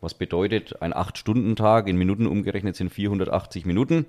was 0.00 0.14
bedeutet, 0.14 0.82
ein 0.82 0.92
8-Stunden-Tag 0.92 1.88
in 1.88 1.96
Minuten 1.96 2.26
umgerechnet 2.26 2.76
sind 2.76 2.90
480 2.90 3.64
Minuten 3.66 4.06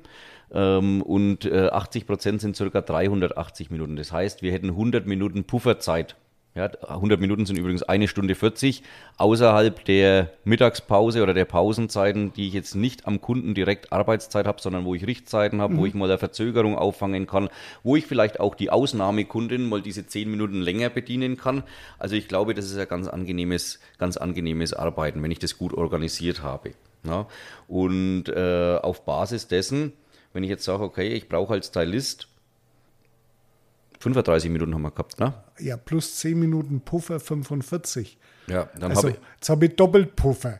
ähm, 0.52 1.02
und 1.02 1.46
äh, 1.46 1.68
80 1.68 2.08
Prozent 2.08 2.42
sind 2.42 2.56
circa 2.56 2.82
380 2.82 3.72
Minuten. 3.72 3.96
Das 3.96 4.12
heißt, 4.12 4.42
wir 4.42 4.52
hätten 4.52 4.70
100 4.70 5.06
Minuten 5.06 5.44
Pufferzeit 5.44 6.16
ja, 6.58 6.66
100 6.66 7.20
Minuten 7.20 7.46
sind 7.46 7.58
übrigens 7.58 7.84
eine 7.84 8.08
Stunde 8.08 8.34
40 8.34 8.82
außerhalb 9.18 9.86
der 9.86 10.32
Mittagspause 10.44 11.22
oder 11.22 11.36
der 11.36 11.46
Pausenzeiten, 11.46 12.34
die 12.34 12.48
ich 12.48 12.54
jetzt 12.54 12.74
nicht 12.74 13.06
am 13.06 13.22
Kunden 13.22 13.54
direkt 13.54 13.94
Arbeitszeit 13.94 14.48
habe, 14.48 14.60
sondern 14.60 14.84
wo 14.84 14.96
ich 14.96 15.06
Richtzeiten 15.06 15.62
habe, 15.62 15.76
mhm. 15.76 15.78
wo 15.78 15.86
ich 15.86 15.94
mal 15.94 16.10
eine 16.10 16.18
Verzögerung 16.18 16.76
auffangen 16.76 17.28
kann, 17.28 17.50
wo 17.84 17.96
ich 17.96 18.08
vielleicht 18.08 18.40
auch 18.40 18.56
die 18.56 18.72
Ausnahmekundin 18.72 19.70
mal 19.70 19.84
diese 19.84 20.08
10 20.08 20.32
Minuten 20.32 20.62
länger 20.62 20.90
bedienen 20.90 21.38
kann. 21.38 21.64
Also 22.00 22.16
ich 22.16 22.28
glaube, 22.28 22.56
das 22.56 22.66
ist 22.66 22.78
ein 22.78 22.88
ganz 22.88 23.08
angenehmes, 23.08 23.80
ganz 24.00 24.18
angenehmes 24.18 24.74
Arbeiten, 24.74 25.22
wenn 25.22 25.32
ich 25.32 25.40
das 25.40 25.60
gut 25.60 25.74
organisiert 25.74 26.42
habe. 26.42 26.72
Ja, 27.04 27.28
und 27.68 28.30
äh, 28.30 28.80
auf 28.82 29.06
Basis 29.06 29.48
dessen, 29.48 29.94
wenn 30.34 30.44
ich 30.44 30.50
jetzt 30.50 30.64
sage, 30.64 30.84
okay, 30.84 31.10
ich 31.10 31.30
brauche 31.30 31.54
als 31.54 31.68
Stylist 31.68 32.28
35 34.00 34.52
Minuten 34.52 34.74
haben 34.74 34.82
wir 34.82 34.92
gehabt, 34.92 35.20
ne? 35.20 35.34
Ja, 35.60 35.78
plus 35.78 36.18
10 36.18 36.40
Minuten 36.40 36.82
Puffer, 36.82 37.20
45. 37.20 38.18
Ja, 38.48 38.70
dann 38.80 38.92
also, 38.92 39.04
habe 39.04 39.12
ich. 39.12 39.18
Jetzt 39.36 39.50
habe 39.50 39.66
ich 39.66 39.76
doppelt 39.76 40.16
Puffer. 40.16 40.60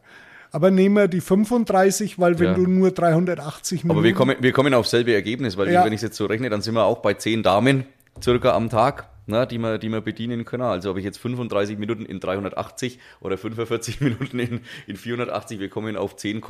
Aber 0.52 0.71
nehmen 0.71 0.95
wir 0.95 1.08
die 1.08 1.21
35, 1.21 2.19
weil 2.19 2.39
wenn 2.39 2.47
ja. 2.47 2.54
du 2.54 2.67
nur 2.67 2.91
380 2.91 3.84
Minuten. 3.84 3.97
Aber 3.97 4.04
wir 4.04 4.13
kommen, 4.13 4.38
wir 4.39 4.52
kommen 4.54 4.73
auf 4.73 4.88
selbe 4.88 5.13
Ergebnis, 5.13 5.58
weil 5.58 5.71
ja. 5.71 5.84
wenn 5.86 5.93
ich 5.93 5.97
es 5.97 6.04
jetzt 6.04 6.17
so 6.17 6.26
rechne, 6.26 6.50
dann 6.50 6.62
sind 6.62 6.73
wir 6.73 6.86
auch 6.86 7.00
bei 7.00 7.13
10 7.13 7.43
Damen 7.43 7.86
circa 8.23 8.54
am 8.54 8.69
Tag, 8.69 9.10
ne, 9.28 9.45
die, 9.45 9.58
wir, 9.58 9.78
die 9.78 9.89
wir 9.89 10.02
bedienen 10.02 10.45
können. 10.45 10.63
Also 10.63 10.91
ob 10.91 10.97
ich 10.97 11.04
jetzt 11.04 11.17
35 11.19 11.78
Minuten 11.78 12.06
in 12.06 12.19
380 12.19 13.00
oder 13.19 13.38
45 13.38 14.02
Minuten 14.02 14.39
in, 14.39 14.62
in 14.88 14.95
480, 14.95 15.60
wir 15.60 15.69
kommen 15.69 15.97
auf 15.97 16.15
10, 16.15 16.41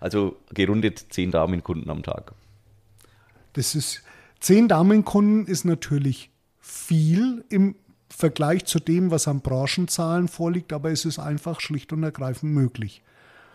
also 0.00 0.36
gerundet 0.52 1.06
10 1.10 1.30
Damenkunden 1.30 1.90
am 1.90 2.02
Tag. 2.02 2.32
Das 3.54 3.74
ist, 3.74 4.04
Zehn 4.40 4.68
Damenkunden 4.68 5.46
ist 5.46 5.64
natürlich 5.64 6.30
viel 6.58 7.44
im 7.48 7.76
Vergleich 8.08 8.64
zu 8.64 8.80
dem, 8.80 9.10
was 9.10 9.28
an 9.28 9.40
Branchenzahlen 9.40 10.28
vorliegt, 10.28 10.72
aber 10.72 10.90
es 10.90 11.04
ist 11.04 11.18
einfach 11.18 11.60
schlicht 11.60 11.92
und 11.92 12.02
ergreifend 12.02 12.52
möglich. 12.52 13.02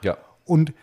Ja. 0.02 0.18
Und 0.46 0.74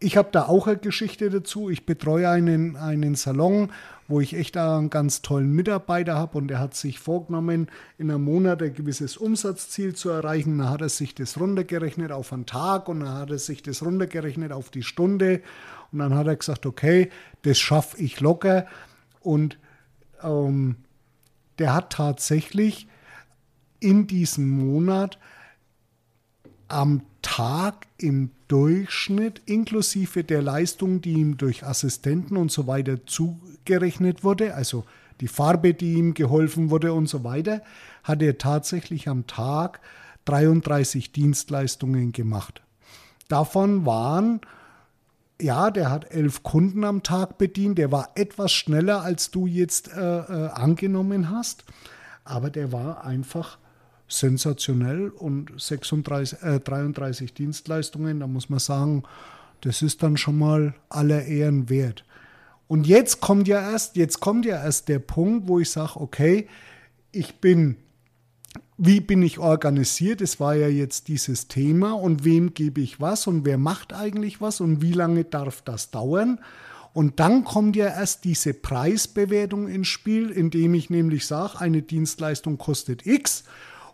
ich 0.00 0.16
habe 0.16 0.28
da 0.32 0.46
auch 0.46 0.66
eine 0.66 0.76
Geschichte 0.76 1.30
dazu. 1.30 1.70
Ich 1.70 1.86
betreue 1.86 2.28
einen, 2.28 2.76
einen 2.76 3.14
Salon, 3.14 3.72
wo 4.06 4.20
ich 4.20 4.34
echt 4.34 4.56
einen 4.56 4.90
ganz 4.90 5.22
tollen 5.22 5.52
Mitarbeiter 5.52 6.16
habe 6.16 6.36
und 6.36 6.50
er 6.50 6.58
hat 6.58 6.74
sich 6.74 6.98
vorgenommen, 6.98 7.68
in 7.96 8.10
einem 8.10 8.24
Monat 8.24 8.62
ein 8.62 8.74
gewisses 8.74 9.16
Umsatzziel 9.16 9.94
zu 9.94 10.10
erreichen. 10.10 10.58
Dann 10.58 10.68
hat 10.68 10.82
er 10.82 10.90
sich 10.90 11.14
das 11.14 11.40
runtergerechnet 11.40 12.12
auf 12.12 12.32
einen 12.32 12.44
Tag 12.44 12.88
und 12.88 13.00
dann 13.00 13.14
hat 13.14 13.30
er 13.30 13.38
sich 13.38 13.62
das 13.62 13.82
runtergerechnet 13.82 14.52
auf 14.52 14.68
die 14.68 14.82
Stunde 14.82 15.40
und 15.90 16.00
dann 16.00 16.14
hat 16.14 16.26
er 16.26 16.36
gesagt, 16.36 16.66
okay, 16.66 17.10
das 17.42 17.58
schaffe 17.58 17.96
ich 18.02 18.20
locker. 18.20 18.66
Und 19.24 19.58
ähm, 20.22 20.76
der 21.58 21.74
hat 21.74 21.90
tatsächlich 21.90 22.86
in 23.80 24.06
diesem 24.06 24.48
Monat 24.48 25.18
am 26.68 27.02
Tag 27.22 27.86
im 27.98 28.30
Durchschnitt, 28.48 29.42
inklusive 29.46 30.24
der 30.24 30.42
Leistung, 30.42 31.00
die 31.00 31.14
ihm 31.14 31.36
durch 31.36 31.64
Assistenten 31.64 32.36
und 32.36 32.52
so 32.52 32.66
weiter 32.66 33.06
zugerechnet 33.06 34.24
wurde, 34.24 34.54
also 34.54 34.84
die 35.20 35.28
Farbe, 35.28 35.74
die 35.74 35.94
ihm 35.94 36.14
geholfen 36.14 36.70
wurde 36.70 36.92
und 36.92 37.06
so 37.06 37.24
weiter, 37.24 37.62
hat 38.02 38.20
er 38.22 38.38
tatsächlich 38.38 39.08
am 39.08 39.26
Tag 39.26 39.80
33 40.26 41.12
Dienstleistungen 41.12 42.12
gemacht. 42.12 42.62
Davon 43.28 43.86
waren 43.86 44.40
ja, 45.40 45.70
der 45.70 45.90
hat 45.90 46.10
elf 46.10 46.42
Kunden 46.42 46.84
am 46.84 47.02
Tag 47.02 47.38
bedient. 47.38 47.78
Der 47.78 47.90
war 47.90 48.10
etwas 48.14 48.52
schneller, 48.52 49.02
als 49.02 49.30
du 49.30 49.46
jetzt 49.46 49.92
äh, 49.92 50.00
äh, 50.00 50.48
angenommen 50.50 51.30
hast. 51.30 51.64
Aber 52.24 52.50
der 52.50 52.72
war 52.72 53.04
einfach 53.04 53.58
sensationell 54.08 55.08
und 55.08 55.50
36, 55.60 56.42
äh, 56.42 56.60
33 56.60 57.34
Dienstleistungen, 57.34 58.20
da 58.20 58.26
muss 58.26 58.48
man 58.48 58.58
sagen, 58.58 59.02
das 59.62 59.82
ist 59.82 60.02
dann 60.02 60.16
schon 60.16 60.38
mal 60.38 60.74
aller 60.88 61.24
Ehren 61.24 61.68
wert. 61.68 62.04
Und 62.68 62.86
jetzt 62.86 63.20
kommt 63.20 63.48
ja 63.48 63.60
erst, 63.60 63.96
jetzt 63.96 64.20
kommt 64.20 64.46
ja 64.46 64.62
erst 64.62 64.88
der 64.88 64.98
Punkt, 64.98 65.48
wo 65.48 65.58
ich 65.58 65.70
sage, 65.70 66.00
okay, 66.00 66.48
ich 67.12 67.40
bin 67.40 67.76
wie 68.76 69.00
bin 69.00 69.22
ich 69.22 69.38
organisiert? 69.38 70.20
Es 70.20 70.40
war 70.40 70.54
ja 70.54 70.68
jetzt 70.68 71.08
dieses 71.08 71.48
Thema 71.48 71.92
und 71.92 72.24
wem 72.24 72.54
gebe 72.54 72.80
ich 72.80 73.00
was 73.00 73.26
und 73.26 73.44
wer 73.44 73.58
macht 73.58 73.92
eigentlich 73.92 74.40
was 74.40 74.60
und 74.60 74.82
wie 74.82 74.92
lange 74.92 75.24
darf 75.24 75.62
das 75.62 75.90
dauern? 75.90 76.40
Und 76.92 77.18
dann 77.20 77.44
kommt 77.44 77.76
ja 77.76 77.86
erst 77.86 78.24
diese 78.24 78.54
Preisbewertung 78.54 79.68
ins 79.68 79.88
Spiel, 79.88 80.30
indem 80.30 80.74
ich 80.74 80.90
nämlich 80.90 81.26
sage, 81.26 81.60
eine 81.60 81.82
Dienstleistung 81.82 82.58
kostet 82.58 83.06
X 83.06 83.44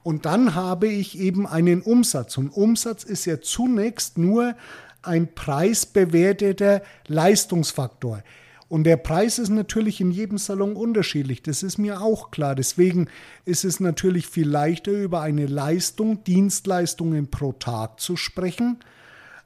und 0.02 0.24
dann 0.24 0.54
habe 0.54 0.88
ich 0.88 1.18
eben 1.18 1.46
einen 1.46 1.82
Umsatz. 1.82 2.38
Und 2.38 2.48
Umsatz 2.48 3.04
ist 3.04 3.26
ja 3.26 3.40
zunächst 3.40 4.16
nur 4.18 4.54
ein 5.02 5.34
preisbewerteter 5.34 6.82
Leistungsfaktor. 7.06 8.22
Und 8.70 8.84
der 8.84 8.96
Preis 8.96 9.40
ist 9.40 9.48
natürlich 9.48 10.00
in 10.00 10.12
jedem 10.12 10.38
Salon 10.38 10.76
unterschiedlich. 10.76 11.42
Das 11.42 11.64
ist 11.64 11.76
mir 11.76 12.00
auch 12.00 12.30
klar. 12.30 12.54
Deswegen 12.54 13.08
ist 13.44 13.64
es 13.64 13.80
natürlich 13.80 14.28
viel 14.28 14.48
leichter, 14.48 14.92
über 14.92 15.22
eine 15.22 15.46
Leistung, 15.46 16.22
Dienstleistungen 16.22 17.32
pro 17.32 17.50
Tag 17.50 17.98
zu 17.98 18.16
sprechen, 18.16 18.78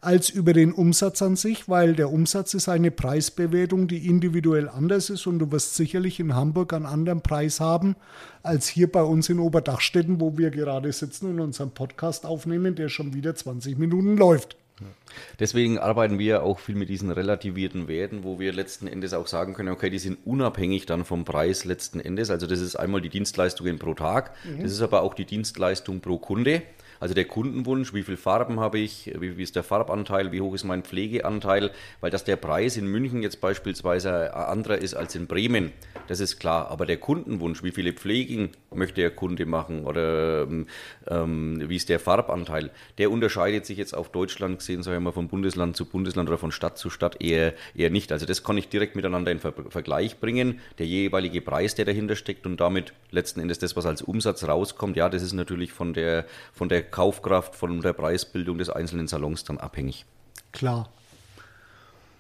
als 0.03 0.29
über 0.29 0.53
den 0.53 0.75
Umsatz 0.75 1.23
an 1.23 1.37
sich, 1.37 1.71
weil 1.71 1.95
der 1.95 2.13
Umsatz 2.13 2.53
ist 2.53 2.69
eine 2.69 2.91
Preisbewertung, 2.91 3.89
die 3.89 4.07
individuell 4.11 4.69
anders 4.69 5.09
ist 5.09 5.27
und 5.27 5.39
du 5.39 5.51
wirst 5.51 5.75
sicherlich 5.75 6.21
in 6.21 6.35
Hamburg 6.35 6.75
einen 6.75 6.85
anderen 6.85 7.23
Preis 7.23 7.61
haben 7.61 7.97
als 8.43 8.69
hier 8.69 8.93
bei 8.93 9.03
uns 9.03 9.31
in 9.31 9.39
Oberdachstetten, 9.39 10.21
wo 10.21 10.37
wir 10.37 10.51
gerade 10.51 10.93
sitzen 10.93 11.31
und 11.31 11.41
unseren 11.41 11.71
Podcast 11.71 12.27
aufnehmen, 12.27 12.75
der 12.75 12.91
schon 12.91 13.15
wieder 13.15 13.35
20 13.35 13.79
Minuten 13.79 14.19
läuft. 14.19 14.59
Deswegen 15.39 15.79
arbeiten 15.79 16.19
wir 16.19 16.43
auch 16.43 16.59
viel 16.59 16.75
mit 16.75 16.89
diesen 16.89 17.11
relativierten 17.11 17.87
Werten, 17.87 18.25
wo 18.25 18.41
wir 18.41 18.53
letzten 18.53 18.87
Endes 18.87 19.15
auch 19.15 19.29
sagen 19.29 19.55
können, 19.55 19.69
okay, 19.69 19.89
die 19.89 19.99
sind 19.99 20.19
unabhängig 20.25 20.87
dann 20.87 21.05
vom 21.05 21.25
Preis 21.25 21.65
letzten 21.65 22.01
Endes. 22.01 22.31
Also 22.31 22.47
das 22.47 22.61
ist 22.61 22.77
einmal 22.77 23.01
die 23.01 23.09
Dienstleistungen 23.09 23.79
pro 23.79 23.95
Tag, 23.95 24.33
mhm. 24.45 24.63
das 24.63 24.73
ist 24.73 24.83
aber 24.83 25.03
auch 25.03 25.15
die 25.15 25.25
Dienstleistung 25.25 26.01
pro 26.01 26.19
Kunde. 26.19 26.63
Also 27.05 27.13
der 27.13 27.27
Kundenwunsch, 27.27 27.93
wie 27.93 28.03
viele 28.03 28.17
Farben 28.17 28.61
habe 28.61 28.79
ich, 28.79 29.13
wie, 29.19 29.37
wie, 29.37 29.43
ist 29.43 29.57
der 29.57 29.63
Farbanteil, 29.63 30.33
wie 30.33 30.41
hoch 30.41 30.55
ist 30.55 30.65
mein 30.65 30.85
Pflegeanteil, 30.85 31.71
weil 32.01 32.11
dass 32.11 32.25
der 32.25 32.37
Preis 32.37 32.79
in 32.79 32.87
München 32.87 33.23
jetzt 33.23 33.43
beispielsweise 33.43 34.35
anderer 34.35 34.79
ist 34.79 34.95
als 34.95 35.15
in 35.15 35.27
Bremen, 35.27 35.71
das 36.09 36.21
ist 36.21 36.39
klar. 36.39 36.71
Aber 36.71 36.87
der 36.87 36.97
Kundenwunsch, 36.97 37.63
wie 37.63 37.73
viele 37.73 37.93
Pflegen 37.93 38.53
möchte 38.73 39.03
der 39.03 39.11
Kunde 39.11 39.45
machen 39.45 39.85
oder 39.85 40.49
ähm, 41.09 41.69
wie 41.69 41.77
ist 41.77 41.91
der 41.91 42.01
Farbanteil, 42.01 42.71
der 42.97 43.11
unterscheidet 43.11 43.67
sich 43.67 43.77
jetzt 43.77 43.95
auf 43.95 44.11
Deutschland 44.11 44.61
gesehen, 44.61 44.83
sagen 44.83 44.97
wir 44.97 45.01
mal, 45.01 45.13
von 45.13 45.29
Bundesland 45.29 45.77
zu 45.77 45.85
Bundesland 45.85 46.31
oder 46.31 46.39
von 46.39 46.53
Stadt 46.53 46.79
zu 46.79 46.89
Stadt 46.89 47.23
eher, 47.23 47.53
eher 47.75 47.91
nicht. 47.91 48.13
Also 48.13 48.25
das 48.25 48.43
kann 48.45 48.57
ich 48.57 48.71
direkt 48.71 48.97
miteinander 48.97 49.31
in 49.31 49.41
Ver 49.41 49.53
Vergleich 49.69 50.21
bringen. 50.21 50.59
Der 50.79 50.87
jeweilige 50.87 51.43
Preis, 51.43 51.75
der 51.75 51.85
dahinter 51.85 52.17
steckt 52.17 52.47
und 52.47 52.61
damit 52.61 52.95
letzten 53.11 53.41
Endes 53.41 53.59
das, 53.59 53.77
was 53.77 53.85
als 53.85 54.01
Umsatz 54.01 54.45
rauskommt, 54.45 54.97
ja, 54.97 55.11
das 55.11 55.23
ist 55.23 55.35
natürlich 55.35 55.71
von 55.71 55.93
der, 55.93 56.25
von 56.55 56.71
der 56.71 56.94
Kaufkraft, 56.95 57.57
von 57.57 57.81
der 57.81 57.93
Preisbildung 57.93 58.59
des 58.59 58.71
einzelnen 58.71 59.09
Salons 59.09 59.43
dann 59.43 59.59
abhängig. 59.59 60.07
Klar. 60.53 60.93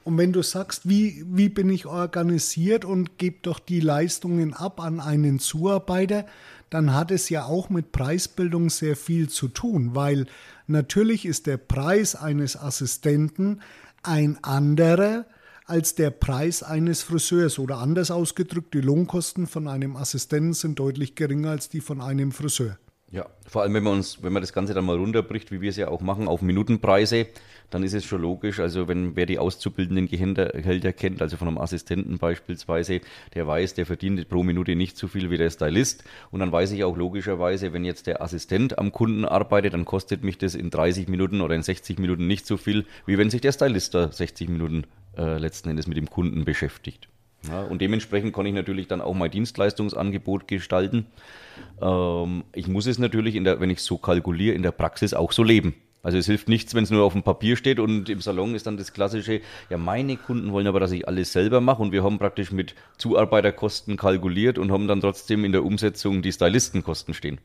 Und 0.02 0.18
wenn 0.18 0.32
du 0.32 0.42
sagst, 0.42 0.88
wie, 0.88 1.24
wie 1.28 1.48
bin 1.48 1.70
ich 1.70 1.86
organisiert 1.86 2.84
und 2.84 3.16
gebe 3.16 3.36
doch 3.42 3.60
die 3.60 3.78
Leistungen 3.78 4.52
ab 4.52 4.80
an 4.80 4.98
einen 4.98 5.38
Zuarbeiter, 5.38 6.26
dann 6.70 6.92
hat 6.92 7.12
es 7.12 7.28
ja 7.28 7.44
auch 7.44 7.70
mit 7.70 7.92
Preisbildung 7.92 8.68
sehr 8.68 8.96
viel 8.96 9.28
zu 9.28 9.46
tun, 9.46 9.94
weil 9.94 10.26
natürlich 10.66 11.24
ist 11.24 11.46
der 11.46 11.56
Preis 11.56 12.16
eines 12.16 12.56
Assistenten 12.56 13.60
ein 14.02 14.42
anderer 14.42 15.24
als 15.66 15.94
der 15.94 16.10
Preis 16.10 16.64
eines 16.64 17.02
Friseurs 17.02 17.60
oder 17.60 17.78
anders 17.78 18.10
ausgedrückt, 18.10 18.74
die 18.74 18.80
Lohnkosten 18.80 19.46
von 19.46 19.68
einem 19.68 19.96
Assistenten 19.96 20.52
sind 20.52 20.78
deutlich 20.80 21.14
geringer 21.14 21.50
als 21.50 21.68
die 21.68 21.80
von 21.80 22.00
einem 22.00 22.32
Friseur. 22.32 22.76
Ja, 23.14 23.26
vor 23.46 23.62
allem 23.62 23.74
wenn 23.74 23.84
man 23.84 23.92
uns, 23.92 24.24
wenn 24.24 24.32
man 24.32 24.42
das 24.42 24.52
Ganze 24.52 24.74
dann 24.74 24.86
mal 24.86 24.96
runterbricht, 24.96 25.52
wie 25.52 25.60
wir 25.60 25.70
es 25.70 25.76
ja 25.76 25.86
auch 25.86 26.00
machen, 26.00 26.26
auf 26.26 26.42
Minutenpreise, 26.42 27.28
dann 27.70 27.84
ist 27.84 27.94
es 27.94 28.04
schon 28.04 28.20
logisch. 28.20 28.58
Also 28.58 28.88
wenn 28.88 29.14
wer 29.14 29.24
die 29.24 29.38
auszubildenden 29.38 30.08
Gehälter 30.08 30.92
kennt, 30.92 31.22
also 31.22 31.36
von 31.36 31.46
einem 31.46 31.58
Assistenten 31.58 32.18
beispielsweise, 32.18 33.02
der 33.34 33.46
weiß, 33.46 33.74
der 33.74 33.86
verdient 33.86 34.28
pro 34.28 34.42
Minute 34.42 34.74
nicht 34.74 34.96
so 34.96 35.06
viel 35.06 35.30
wie 35.30 35.36
der 35.36 35.50
Stylist. 35.50 36.02
Und 36.32 36.40
dann 36.40 36.50
weiß 36.50 36.72
ich 36.72 36.82
auch 36.82 36.96
logischerweise, 36.96 37.72
wenn 37.72 37.84
jetzt 37.84 38.08
der 38.08 38.20
Assistent 38.20 38.80
am 38.80 38.90
Kunden 38.90 39.24
arbeitet, 39.24 39.74
dann 39.74 39.84
kostet 39.84 40.24
mich 40.24 40.36
das 40.36 40.56
in 40.56 40.70
30 40.70 41.06
Minuten 41.06 41.40
oder 41.40 41.54
in 41.54 41.62
60 41.62 42.00
Minuten 42.00 42.26
nicht 42.26 42.48
so 42.48 42.56
viel, 42.56 42.84
wie 43.06 43.16
wenn 43.16 43.30
sich 43.30 43.42
der 43.42 43.52
Stylist 43.52 43.94
da 43.94 44.10
60 44.10 44.48
Minuten 44.48 44.86
äh, 45.16 45.38
letzten 45.38 45.68
Endes 45.68 45.86
mit 45.86 45.96
dem 45.96 46.10
Kunden 46.10 46.44
beschäftigt. 46.44 47.08
Ja, 47.48 47.62
und 47.62 47.80
dementsprechend 47.80 48.34
kann 48.34 48.46
ich 48.46 48.54
natürlich 48.54 48.88
dann 48.88 49.00
auch 49.00 49.14
mein 49.14 49.30
Dienstleistungsangebot 49.30 50.48
gestalten. 50.48 51.06
Ähm, 51.80 52.44
ich 52.54 52.68
muss 52.68 52.86
es 52.86 52.98
natürlich, 52.98 53.42
der, 53.42 53.60
wenn 53.60 53.70
ich 53.70 53.82
so 53.82 53.98
kalkuliere, 53.98 54.54
in 54.54 54.62
der 54.62 54.72
Praxis 54.72 55.14
auch 55.14 55.32
so 55.32 55.42
leben. 55.42 55.74
Also 56.02 56.18
es 56.18 56.26
hilft 56.26 56.50
nichts, 56.50 56.74
wenn 56.74 56.84
es 56.84 56.90
nur 56.90 57.02
auf 57.02 57.14
dem 57.14 57.22
Papier 57.22 57.56
steht 57.56 57.80
und 57.80 58.10
im 58.10 58.20
Salon 58.20 58.54
ist 58.54 58.66
dann 58.66 58.76
das 58.76 58.92
klassische, 58.92 59.40
ja 59.70 59.78
meine 59.78 60.18
Kunden 60.18 60.52
wollen 60.52 60.66
aber, 60.66 60.78
dass 60.78 60.92
ich 60.92 61.08
alles 61.08 61.32
selber 61.32 61.62
mache 61.62 61.80
und 61.80 61.92
wir 61.92 62.04
haben 62.04 62.18
praktisch 62.18 62.52
mit 62.52 62.74
Zuarbeiterkosten 62.98 63.96
kalkuliert 63.96 64.58
und 64.58 64.70
haben 64.70 64.86
dann 64.86 65.00
trotzdem 65.00 65.46
in 65.46 65.52
der 65.52 65.64
Umsetzung 65.64 66.20
die 66.20 66.30
Stylistenkosten 66.30 67.14
stehen. 67.14 67.40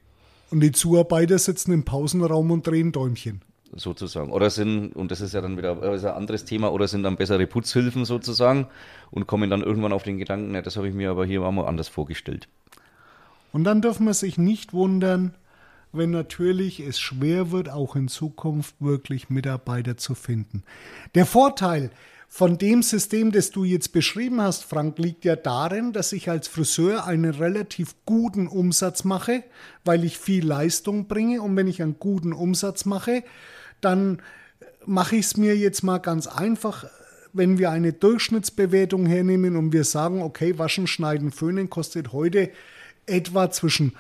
Und 0.51 0.59
die 0.59 0.73
Zuarbeiter 0.73 1.39
sitzen 1.39 1.71
im 1.71 1.85
Pausenraum 1.85 2.51
und 2.51 2.67
drehen 2.67 2.91
Däumchen 2.91 3.41
sozusagen. 3.75 4.31
Oder 4.31 4.49
sind, 4.49 4.95
und 4.95 5.11
das 5.11 5.21
ist 5.21 5.33
ja 5.33 5.41
dann 5.41 5.57
wieder 5.57 5.81
ein 5.81 6.05
anderes 6.05 6.45
Thema, 6.45 6.71
oder 6.71 6.87
sind 6.87 7.03
dann 7.03 7.17
bessere 7.17 7.47
Putzhilfen 7.47 8.05
sozusagen 8.05 8.67
und 9.11 9.27
kommen 9.27 9.49
dann 9.49 9.61
irgendwann 9.61 9.93
auf 9.93 10.03
den 10.03 10.17
Gedanken, 10.17 10.53
ja, 10.55 10.61
das 10.61 10.77
habe 10.77 10.87
ich 10.87 10.93
mir 10.93 11.11
aber 11.11 11.25
hier 11.25 11.41
mal 11.41 11.65
anders 11.65 11.87
vorgestellt. 11.87 12.47
Und 13.51 13.63
dann 13.63 13.81
darf 13.81 13.99
man 13.99 14.13
sich 14.13 14.37
nicht 14.37 14.73
wundern, 14.73 15.33
wenn 15.91 16.11
natürlich 16.11 16.79
es 16.79 16.99
schwer 16.99 17.51
wird, 17.51 17.69
auch 17.69 17.95
in 17.95 18.07
Zukunft 18.07 18.75
wirklich 18.79 19.29
Mitarbeiter 19.29 19.97
zu 19.97 20.13
finden. 20.13 20.63
Der 21.15 21.25
Vorteil 21.25 21.89
von 22.27 22.59
dem 22.59 22.83
System, 22.83 23.31
das 23.31 23.49
du 23.49 23.63
jetzt 23.63 23.91
beschrieben 23.91 24.39
hast, 24.39 24.63
Frank, 24.63 24.99
liegt 24.99 25.25
ja 25.25 25.35
darin, 25.35 25.93
dass 25.93 26.13
ich 26.13 26.29
als 26.29 26.47
Friseur 26.47 27.07
einen 27.07 27.33
relativ 27.33 27.95
guten 28.05 28.47
Umsatz 28.47 29.03
mache, 29.03 29.43
weil 29.83 30.03
ich 30.03 30.19
viel 30.19 30.45
Leistung 30.45 31.07
bringe. 31.07 31.41
Und 31.41 31.55
wenn 31.55 31.67
ich 31.67 31.81
einen 31.81 31.97
guten 31.97 32.33
Umsatz 32.33 32.85
mache, 32.85 33.23
dann 33.81 34.21
mache 34.85 35.15
ich 35.15 35.25
es 35.25 35.37
mir 35.37 35.55
jetzt 35.55 35.83
mal 35.83 35.99
ganz 35.99 36.27
einfach. 36.27 36.85
Wenn 37.31 37.59
wir 37.59 37.69
eine 37.69 37.93
Durchschnittsbewertung 37.93 39.05
hernehmen 39.05 39.55
und 39.55 39.71
wir 39.71 39.83
sagen, 39.83 40.21
okay, 40.21 40.57
Waschen, 40.57 40.87
Schneiden, 40.87 41.31
Föhnen 41.31 41.69
kostet 41.69 42.11
heute 42.11 42.49
etwa 43.05 43.51
zwischen 43.51 43.93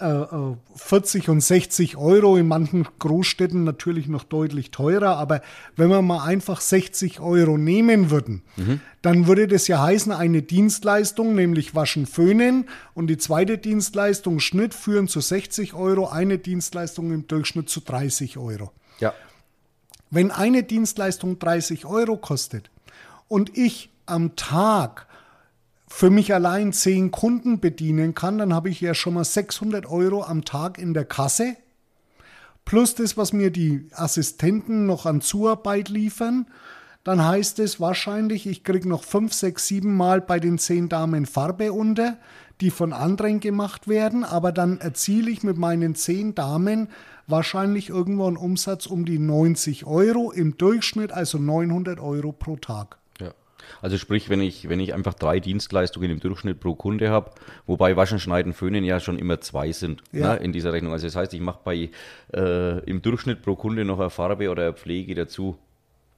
40 0.00 1.28
äh, 1.28 1.30
und 1.30 1.42
60 1.42 1.96
Euro, 1.98 2.38
in 2.38 2.48
manchen 2.48 2.86
Großstädten 2.98 3.64
natürlich 3.64 4.08
noch 4.08 4.24
deutlich 4.24 4.70
teurer, 4.70 5.18
aber 5.18 5.42
wenn 5.76 5.90
wir 5.90 6.00
mal 6.00 6.24
einfach 6.24 6.62
60 6.62 7.20
Euro 7.20 7.58
nehmen 7.58 8.10
würden, 8.10 8.42
mhm. 8.56 8.80
dann 9.02 9.26
würde 9.26 9.46
das 9.46 9.68
ja 9.68 9.82
heißen, 9.82 10.10
eine 10.10 10.40
Dienstleistung, 10.40 11.34
nämlich 11.34 11.74
Waschen, 11.74 12.06
Föhnen 12.06 12.66
und 12.94 13.08
die 13.08 13.18
zweite 13.18 13.58
Dienstleistung 13.58 14.40
Schnitt 14.40 14.72
führen 14.72 15.06
zu 15.06 15.20
60 15.20 15.74
Euro, 15.74 16.08
eine 16.08 16.38
Dienstleistung 16.38 17.12
im 17.12 17.26
Durchschnitt 17.28 17.68
zu 17.68 17.80
30 17.80 18.38
Euro. 18.38 18.72
Ja. 19.00 19.14
Wenn 20.10 20.30
eine 20.30 20.62
Dienstleistung 20.62 21.38
30 21.38 21.86
Euro 21.86 22.16
kostet 22.16 22.70
und 23.28 23.56
ich 23.56 23.90
am 24.06 24.36
Tag 24.36 25.06
für 25.86 26.10
mich 26.10 26.32
allein 26.32 26.72
zehn 26.72 27.10
Kunden 27.10 27.60
bedienen 27.60 28.14
kann, 28.14 28.38
dann 28.38 28.54
habe 28.54 28.70
ich 28.70 28.80
ja 28.80 28.94
schon 28.94 29.14
mal 29.14 29.24
600 29.24 29.86
Euro 29.86 30.22
am 30.22 30.44
Tag 30.44 30.78
in 30.78 30.94
der 30.94 31.04
Kasse. 31.04 31.56
Plus 32.64 32.94
das, 32.94 33.16
was 33.16 33.32
mir 33.32 33.50
die 33.50 33.88
Assistenten 33.92 34.86
noch 34.86 35.06
an 35.06 35.20
Zuarbeit 35.20 35.88
liefern. 35.88 36.46
Dann 37.02 37.24
heißt 37.24 37.58
es 37.58 37.80
wahrscheinlich, 37.80 38.46
ich 38.46 38.62
kriege 38.62 38.88
noch 38.88 39.04
fünf, 39.04 39.32
sechs, 39.32 39.66
sieben 39.66 39.96
Mal 39.96 40.20
bei 40.20 40.38
den 40.38 40.58
zehn 40.58 40.88
Damen 40.88 41.26
Farbe 41.26 41.72
unter, 41.72 42.18
die 42.60 42.70
von 42.70 42.92
anderen 42.92 43.40
gemacht 43.40 43.88
werden. 43.88 44.22
Aber 44.22 44.52
dann 44.52 44.78
erziele 44.78 45.30
ich 45.30 45.42
mit 45.42 45.56
meinen 45.56 45.94
zehn 45.94 46.34
Damen 46.34 46.88
wahrscheinlich 47.30 47.88
irgendwo 47.88 48.26
einen 48.26 48.36
Umsatz 48.36 48.86
um 48.86 49.04
die 49.04 49.18
90 49.18 49.86
Euro 49.86 50.30
im 50.32 50.56
Durchschnitt, 50.56 51.12
also 51.12 51.38
900 51.38 52.00
Euro 52.00 52.32
pro 52.32 52.56
Tag. 52.56 53.00
Also 53.82 53.98
sprich, 53.98 54.28
wenn 54.28 54.40
ich, 54.40 54.68
wenn 54.68 54.80
ich 54.80 54.94
einfach 54.94 55.14
drei 55.14 55.40
Dienstleistungen 55.40 56.10
im 56.10 56.20
Durchschnitt 56.20 56.60
pro 56.60 56.74
Kunde 56.74 57.10
habe, 57.10 57.30
wobei 57.66 57.96
Waschen, 57.96 58.18
Schneiden, 58.18 58.52
Föhnen 58.52 58.84
ja 58.84 59.00
schon 59.00 59.18
immer 59.18 59.40
zwei 59.40 59.72
sind 59.72 60.02
ja. 60.12 60.34
ne, 60.34 60.40
in 60.40 60.52
dieser 60.52 60.72
Rechnung. 60.72 60.92
Also 60.92 61.06
das 61.06 61.16
heißt, 61.16 61.34
ich 61.34 61.40
mache 61.40 61.60
bei 61.64 61.90
äh, 62.34 62.78
im 62.84 63.02
Durchschnitt 63.02 63.42
pro 63.42 63.56
Kunde 63.56 63.84
noch 63.84 64.00
eine 64.00 64.10
Farbe 64.10 64.50
oder 64.50 64.64
eine 64.64 64.72
Pflege 64.74 65.14
dazu. 65.14 65.56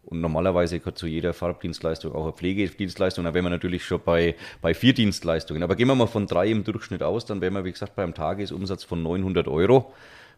Und 0.05 0.20
normalerweise 0.20 0.81
gehört 0.81 0.98
zu 0.98 1.07
jeder 1.07 1.33
Farbdienstleistung 1.33 2.12
auch 2.12 2.25
eine 2.25 2.33
Pflegedienstleistung. 2.33 3.25
Da 3.25 3.35
wären 3.35 3.44
wir 3.44 3.51
natürlich 3.51 3.85
schon 3.85 4.01
bei, 4.05 4.35
bei 4.61 4.75
vier 4.75 4.94
Dienstleistungen. 4.94 5.62
Aber 5.62 5.77
gehen 5.77 5.87
wir 5.87 5.94
mal 5.94 6.09
von 6.09 6.27
drei 6.27 6.48
im 6.48 6.64
Durchschnitt 6.64 7.05
aus, 7.05 7.25
dann 7.25 7.40
wären 7.40 7.55
wir, 7.55 7.64
wie 7.64 7.70
gesagt, 7.70 7.94
beim 7.94 8.12
Tagesumsatz 8.12 8.83
von 8.83 9.01
900 9.01 9.46
Euro 9.46 9.92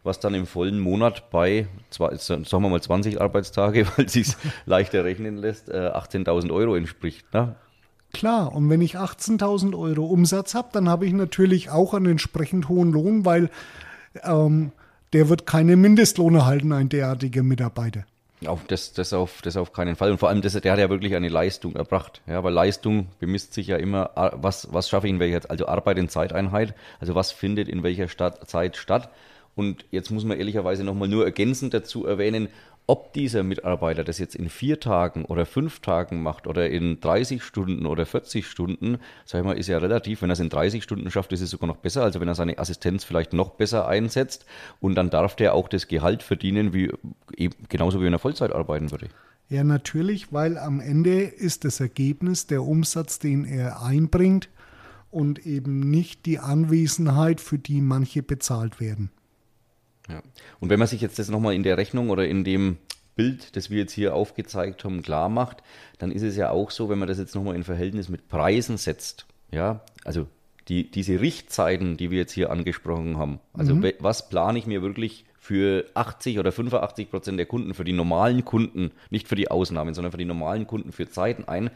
was 0.05 0.19
dann 0.19 0.33
im 0.33 0.45
vollen 0.45 0.79
Monat 0.79 1.29
bei, 1.29 1.67
sagen 1.89 2.45
wir 2.49 2.69
mal 2.69 2.81
20 2.81 3.19
Arbeitstage, 3.19 3.87
weil 3.97 4.05
es 4.05 4.13
sich 4.13 4.35
leichter 4.65 5.03
rechnen 5.03 5.37
lässt, 5.37 5.71
18.000 5.71 6.47
äh, 6.47 6.51
Euro 6.51 6.75
entspricht. 6.75 7.33
Ne? 7.33 7.55
Klar, 8.13 8.55
und 8.55 8.69
wenn 8.69 8.81
ich 8.81 8.97
18.000 8.97 9.77
Euro 9.77 10.05
Umsatz 10.05 10.55
habe, 10.55 10.69
dann 10.71 10.87
habe 10.87 11.05
ich 11.05 11.13
natürlich 11.13 11.69
auch 11.69 11.93
einen 11.93 12.05
entsprechend 12.05 12.69
hohen 12.69 12.91
Lohn, 12.91 13.25
weil 13.25 13.49
ähm, 14.23 14.71
der 15.11 15.27
wird 15.27 15.45
keinen 15.45 15.81
Mindestlohn 15.81 16.35
erhalten, 16.35 16.71
ein 16.71 16.89
derartiger 16.89 17.43
Mitarbeiter. 17.43 18.05
Auf 18.45 18.65
das, 18.67 18.93
das, 18.93 19.13
auf, 19.13 19.41
das 19.41 19.57
auf 19.57 19.73
keinen 19.73 19.95
Fall. 19.95 20.11
Und 20.11 20.19
vor 20.19 20.29
allem, 20.29 20.41
das, 20.41 20.53
der 20.53 20.71
hat 20.71 20.79
ja 20.79 20.89
wirklich 20.89 21.15
eine 21.15 21.29
Leistung 21.29 21.75
erbracht. 21.75 22.21
Ja, 22.27 22.43
weil 22.43 22.53
Leistung 22.53 23.07
bemisst 23.19 23.53
sich 23.53 23.67
ja 23.67 23.77
immer, 23.77 24.11
was, 24.33 24.71
was 24.71 24.89
schaffe 24.89 25.07
ich 25.07 25.13
in 25.13 25.19
welcher, 25.19 25.49
also 25.49 25.67
Arbeit 25.67 25.97
in 25.97 26.09
Zeiteinheit, 26.09 26.75
also 26.99 27.15
was 27.15 27.31
findet 27.31 27.67
in 27.67 27.81
welcher 27.81 28.07
Stadt, 28.07 28.47
Zeit 28.49 28.77
statt. 28.77 29.09
Und 29.55 29.85
jetzt 29.89 30.11
muss 30.11 30.25
man 30.25 30.37
ehrlicherweise 30.37 30.83
nochmal 30.83 31.07
nur 31.07 31.23
ergänzend 31.23 31.73
dazu 31.73 32.05
erwähnen, 32.05 32.49
ob 32.87 33.13
dieser 33.13 33.41
Mitarbeiter 33.41 34.03
das 34.03 34.19
jetzt 34.19 34.35
in 34.35 34.49
vier 34.49 34.79
Tagen 34.79 35.25
oder 35.25 35.45
fünf 35.45 35.79
Tagen 35.79 36.21
macht 36.21 36.45
oder 36.45 36.69
in 36.69 36.99
30 36.99 37.41
Stunden 37.41 37.85
oder 37.87 38.05
40 38.05 38.45
Stunden, 38.45 38.99
sag 39.25 39.39
ich 39.39 39.45
mal, 39.45 39.57
ist 39.57 39.67
ja 39.67 39.79
relativ. 39.79 40.21
Wenn 40.21 40.29
er 40.29 40.33
es 40.33 40.39
in 40.39 40.49
30 40.49 40.83
Stunden 40.83 41.09
schafft, 41.09 41.33
ist 41.33 41.41
es 41.41 41.49
sogar 41.49 41.67
noch 41.67 41.77
besser, 41.77 42.03
also 42.03 42.19
wenn 42.19 42.27
er 42.27 42.35
seine 42.35 42.59
Assistenz 42.59 43.03
vielleicht 43.03 43.33
noch 43.33 43.51
besser 43.51 43.87
einsetzt. 43.87 44.45
Und 44.81 44.95
dann 44.95 45.09
darf 45.09 45.35
der 45.35 45.55
auch 45.55 45.67
das 45.67 45.87
Gehalt 45.87 46.21
verdienen, 46.21 46.73
wie 46.73 46.91
genauso 47.69 48.01
wie 48.01 48.05
wenn 48.05 48.13
er 48.13 48.19
Vollzeit 48.19 48.51
arbeiten 48.51 48.91
würde. 48.91 49.07
Ja, 49.49 49.63
natürlich, 49.63 50.31
weil 50.33 50.57
am 50.57 50.79
Ende 50.79 51.21
ist 51.21 51.65
das 51.65 51.79
Ergebnis 51.79 52.47
der 52.47 52.63
Umsatz, 52.63 53.19
den 53.19 53.45
er 53.45 53.81
einbringt 53.81 54.49
und 55.11 55.45
eben 55.45 55.79
nicht 55.79 56.25
die 56.25 56.39
Anwesenheit, 56.39 57.41
für 57.41 57.57
die 57.57 57.81
manche 57.81 58.21
bezahlt 58.21 58.79
werden. 58.79 59.11
Ja. 60.09 60.21
Und 60.59 60.69
wenn 60.69 60.79
man 60.79 60.87
sich 60.87 61.01
jetzt 61.01 61.19
das 61.19 61.29
nochmal 61.29 61.55
in 61.55 61.63
der 61.63 61.77
Rechnung 61.77 62.09
oder 62.09 62.27
in 62.27 62.43
dem 62.43 62.77
Bild, 63.15 63.55
das 63.55 63.69
wir 63.69 63.79
jetzt 63.79 63.93
hier 63.93 64.13
aufgezeigt 64.13 64.83
haben, 64.83 65.01
klar 65.01 65.29
macht, 65.29 65.63
dann 65.97 66.11
ist 66.11 66.21
es 66.21 66.35
ja 66.35 66.49
auch 66.49 66.71
so, 66.71 66.89
wenn 66.89 66.99
man 66.99 67.07
das 67.07 67.17
jetzt 67.17 67.33
nochmal 67.33 67.55
in 67.55 67.63
Verhältnis 67.63 68.09
mit 68.09 68.27
Preisen 68.27 68.77
setzt, 68.77 69.25
ja, 69.51 69.81
also 70.03 70.27
die, 70.67 70.89
diese 70.89 71.21
Richtzeiten, 71.21 71.95
die 71.97 72.11
wir 72.11 72.17
jetzt 72.19 72.33
hier 72.33 72.49
angesprochen 72.49 73.17
haben, 73.17 73.39
also 73.53 73.75
mhm. 73.75 73.93
was 73.99 74.29
plane 74.29 74.57
ich 74.59 74.67
mir 74.67 74.81
wirklich 74.81 75.25
für 75.39 75.85
80 75.93 76.39
oder 76.39 76.51
85 76.51 77.11
Prozent 77.11 77.37
der 77.37 77.45
Kunden, 77.45 77.75
für 77.75 77.83
die 77.83 77.93
normalen 77.93 78.43
Kunden, 78.43 78.91
nicht 79.11 79.27
für 79.27 79.35
die 79.35 79.51
Ausnahmen, 79.51 79.93
sondern 79.93 80.11
für 80.11 80.17
die 80.17 80.25
normalen 80.25 80.65
Kunden 80.65 80.91
für 80.91 81.07
Zeiten 81.07 81.45
ein. 81.45 81.69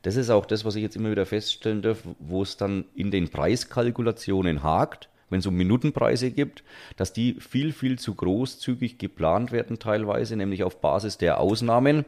Das 0.00 0.16
ist 0.16 0.30
auch 0.30 0.46
das, 0.46 0.64
was 0.64 0.74
ich 0.74 0.82
jetzt 0.82 0.96
immer 0.96 1.10
wieder 1.10 1.26
feststellen 1.26 1.82
darf, 1.82 1.98
wo 2.18 2.42
es 2.42 2.56
dann 2.56 2.86
in 2.94 3.10
den 3.10 3.28
Preiskalkulationen 3.28 4.62
hakt 4.62 5.10
wenn 5.30 5.38
es 5.38 5.46
um 5.46 5.54
Minutenpreise 5.54 6.30
gibt, 6.30 6.62
dass 6.96 7.12
die 7.12 7.34
viel, 7.40 7.72
viel 7.72 7.98
zu 7.98 8.14
großzügig 8.14 8.98
geplant 8.98 9.52
werden 9.52 9.78
teilweise, 9.78 10.36
nämlich 10.36 10.62
auf 10.62 10.80
Basis 10.80 11.16
der 11.18 11.40
Ausnahmen 11.40 12.04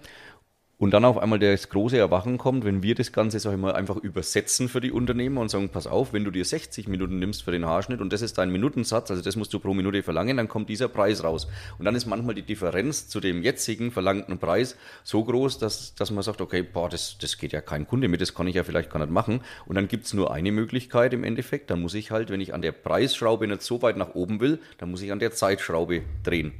und 0.83 0.91
dann 0.91 1.05
auf 1.05 1.17
einmal 1.17 1.39
das 1.39 1.69
große 1.69 1.97
Erwachen 1.97 2.39
kommt, 2.39 2.65
wenn 2.65 2.83
wir 2.83 2.97
das 2.97 3.13
Ganze, 3.13 3.39
sag 3.39 3.53
ich 3.53 3.59
mal, 3.61 3.73
einfach 3.73 3.99
übersetzen 3.99 4.69
für 4.69 4.81
die 4.81 4.91
Unternehmer 4.91 5.41
und 5.41 5.49
sagen, 5.49 5.69
pass 5.69 5.87
auf, 5.87 6.13
wenn 6.13 6.25
du 6.25 6.33
dir 6.33 6.45
60 6.45 6.89
Minuten 6.89 7.21
nimmst 7.21 7.45
für 7.45 7.53
den 7.53 7.65
Haarschnitt 7.65 8.01
und 8.01 8.13
das 8.13 8.21
ist 8.21 8.37
dein 8.37 8.51
Minutensatz, 8.51 9.09
also 9.09 9.23
das 9.23 9.37
musst 9.37 9.55
du 9.55 9.61
pro 9.61 9.75
Minute 9.75 10.03
verlangen, 10.03 10.39
dann 10.39 10.49
kommt 10.49 10.69
dieser 10.69 10.89
Preis 10.89 11.23
raus. 11.23 11.47
Und 11.79 11.85
dann 11.85 11.95
ist 11.95 12.07
manchmal 12.07 12.35
die 12.35 12.43
Differenz 12.43 13.07
zu 13.07 13.21
dem 13.21 13.45
jetzigen 13.45 13.93
verlangten 13.93 14.39
Preis 14.39 14.77
so 15.05 15.23
groß, 15.23 15.59
dass, 15.59 15.95
dass 15.95 16.11
man 16.11 16.25
sagt, 16.25 16.41
okay, 16.41 16.65
boah, 16.65 16.89
das, 16.89 17.17
das 17.17 17.39
geht 17.39 17.53
ja 17.53 17.61
kein 17.61 17.87
Kunde 17.87 18.09
mit, 18.09 18.21
das 18.21 18.35
kann 18.35 18.49
ich 18.49 18.57
ja 18.57 18.65
vielleicht 18.65 18.91
gar 18.91 18.99
nicht 18.99 19.13
machen. 19.13 19.43
Und 19.67 19.77
dann 19.77 19.87
gibt 19.87 20.07
es 20.07 20.15
nur 20.15 20.33
eine 20.33 20.51
Möglichkeit 20.51 21.15
im 21.15 21.23
Endeffekt, 21.23 21.71
dann 21.71 21.81
muss 21.81 21.95
ich 21.95 22.11
halt, 22.11 22.29
wenn 22.29 22.41
ich 22.41 22.55
an 22.55 22.61
der 22.61 22.73
Preisschraube 22.73 23.47
nicht 23.47 23.63
so 23.63 23.83
weit 23.83 23.97
nach 23.97 24.17
oben 24.17 24.41
will, 24.41 24.59
dann 24.79 24.91
muss 24.91 25.03
ich 25.03 25.13
an 25.13 25.21
der 25.21 25.31
Zeitschraube 25.31 26.03
drehen. 26.25 26.51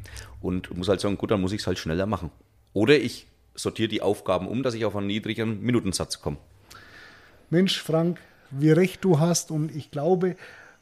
Und 0.41 0.73
muss 0.77 0.89
halt 0.89 1.01
sagen, 1.01 1.19
gut, 1.19 1.33
dann 1.33 1.41
muss 1.41 1.51
ich 1.51 1.63
es 1.63 1.67
halt 1.67 1.81
schneller 1.81 2.07
machen. 2.07 2.31
Oder 2.73 3.01
ich 3.01 3.27
sortiere 3.55 3.89
die 3.89 4.03
Aufgaben 4.03 4.49
um, 4.49 4.63
dass 4.63 4.75
ich 4.75 4.85
auf 4.85 4.97
einen 4.97 5.07
niedrigen 5.07 5.61
Minutensatz 5.63 6.21
komme. 6.21 6.39
Mensch, 7.51 7.83
Frank, 7.83 8.19
wie 8.51 8.71
recht 8.71 9.05
du 9.05 9.19
hast 9.19 9.51
und 9.51 9.75
ich 9.75 9.91
glaube, 9.91 10.37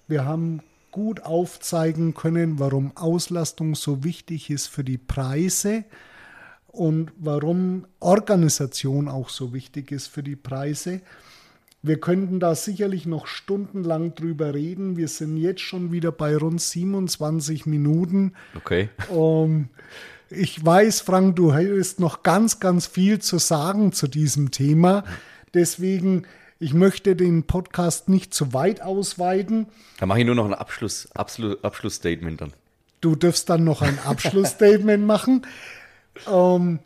wir 0.06 0.24
haben 0.24 0.62
gut 0.90 1.22
aufzeigen 1.22 2.14
können, 2.14 2.58
warum 2.58 2.96
Auslastung 2.96 3.74
so 3.74 4.02
wichtig 4.04 4.50
ist 4.50 4.66
für 4.66 4.84
die 4.84 4.98
Preise 4.98 5.84
und 6.66 7.12
warum 7.16 7.86
Organisation 8.00 9.08
auch 9.08 9.28
so 9.28 9.52
wichtig 9.52 9.92
ist 9.92 10.08
für 10.08 10.22
die 10.22 10.36
Preise. 10.36 11.00
Wir 11.82 11.98
könnten 11.98 12.40
da 12.40 12.54
sicherlich 12.54 13.06
noch 13.06 13.26
stundenlang 13.26 14.14
drüber 14.14 14.52
reden. 14.52 14.96
Wir 14.96 15.08
sind 15.08 15.36
jetzt 15.38 15.62
schon 15.62 15.92
wieder 15.92 16.12
bei 16.12 16.36
rund 16.36 16.60
27 16.60 17.64
Minuten. 17.66 18.34
Okay. 18.54 18.90
Um, 19.08 19.70
ich 20.30 20.64
weiß, 20.64 21.00
Frank, 21.00 21.36
du 21.36 21.52
hättest 21.52 22.00
noch 22.00 22.22
ganz, 22.22 22.60
ganz 22.60 22.86
viel 22.86 23.18
zu 23.18 23.38
sagen 23.38 23.92
zu 23.92 24.06
diesem 24.06 24.50
Thema. 24.50 25.04
Deswegen, 25.54 26.24
ich 26.58 26.72
möchte 26.72 27.16
den 27.16 27.44
Podcast 27.44 28.08
nicht 28.08 28.32
zu 28.32 28.52
weit 28.52 28.82
ausweiten. 28.82 29.66
Da 29.98 30.06
mache 30.06 30.20
ich 30.20 30.26
nur 30.26 30.36
noch 30.36 30.46
ein 30.46 30.54
Abschluss, 30.54 31.08
Abschluss, 31.14 31.62
Abschlussstatement 31.64 32.40
dann. 32.40 32.52
Du 33.00 33.16
dürfst 33.16 33.48
dann 33.50 33.64
noch 33.64 33.82
ein 33.82 33.98
Abschlussstatement 34.04 35.04
machen. 35.04 35.46
Ähm, 36.30 36.78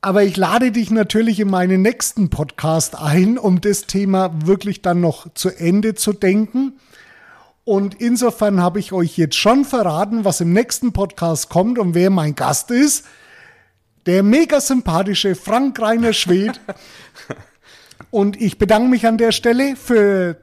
aber 0.00 0.22
ich 0.22 0.36
lade 0.36 0.70
dich 0.70 0.90
natürlich 0.90 1.40
in 1.40 1.50
meinen 1.50 1.82
nächsten 1.82 2.30
Podcast 2.30 2.96
ein, 2.96 3.36
um 3.36 3.60
das 3.60 3.82
Thema 3.82 4.30
wirklich 4.46 4.80
dann 4.80 5.00
noch 5.00 5.32
zu 5.34 5.50
Ende 5.50 5.94
zu 5.94 6.12
denken. 6.12 6.74
Und 7.68 8.00
insofern 8.00 8.62
habe 8.62 8.78
ich 8.78 8.92
euch 8.92 9.18
jetzt 9.18 9.36
schon 9.36 9.66
verraten, 9.66 10.24
was 10.24 10.40
im 10.40 10.54
nächsten 10.54 10.94
Podcast 10.94 11.50
kommt 11.50 11.78
und 11.78 11.92
wer 11.92 12.08
mein 12.08 12.34
Gast 12.34 12.70
ist. 12.70 13.04
Der 14.06 14.22
mega 14.22 14.58
sympathische 14.62 15.34
Frank 15.34 15.78
Reiner 15.78 16.14
Schwed. 16.14 16.58
und 18.10 18.40
ich 18.40 18.56
bedanke 18.56 18.88
mich 18.88 19.06
an 19.06 19.18
der 19.18 19.32
Stelle 19.32 19.76
für 19.76 20.40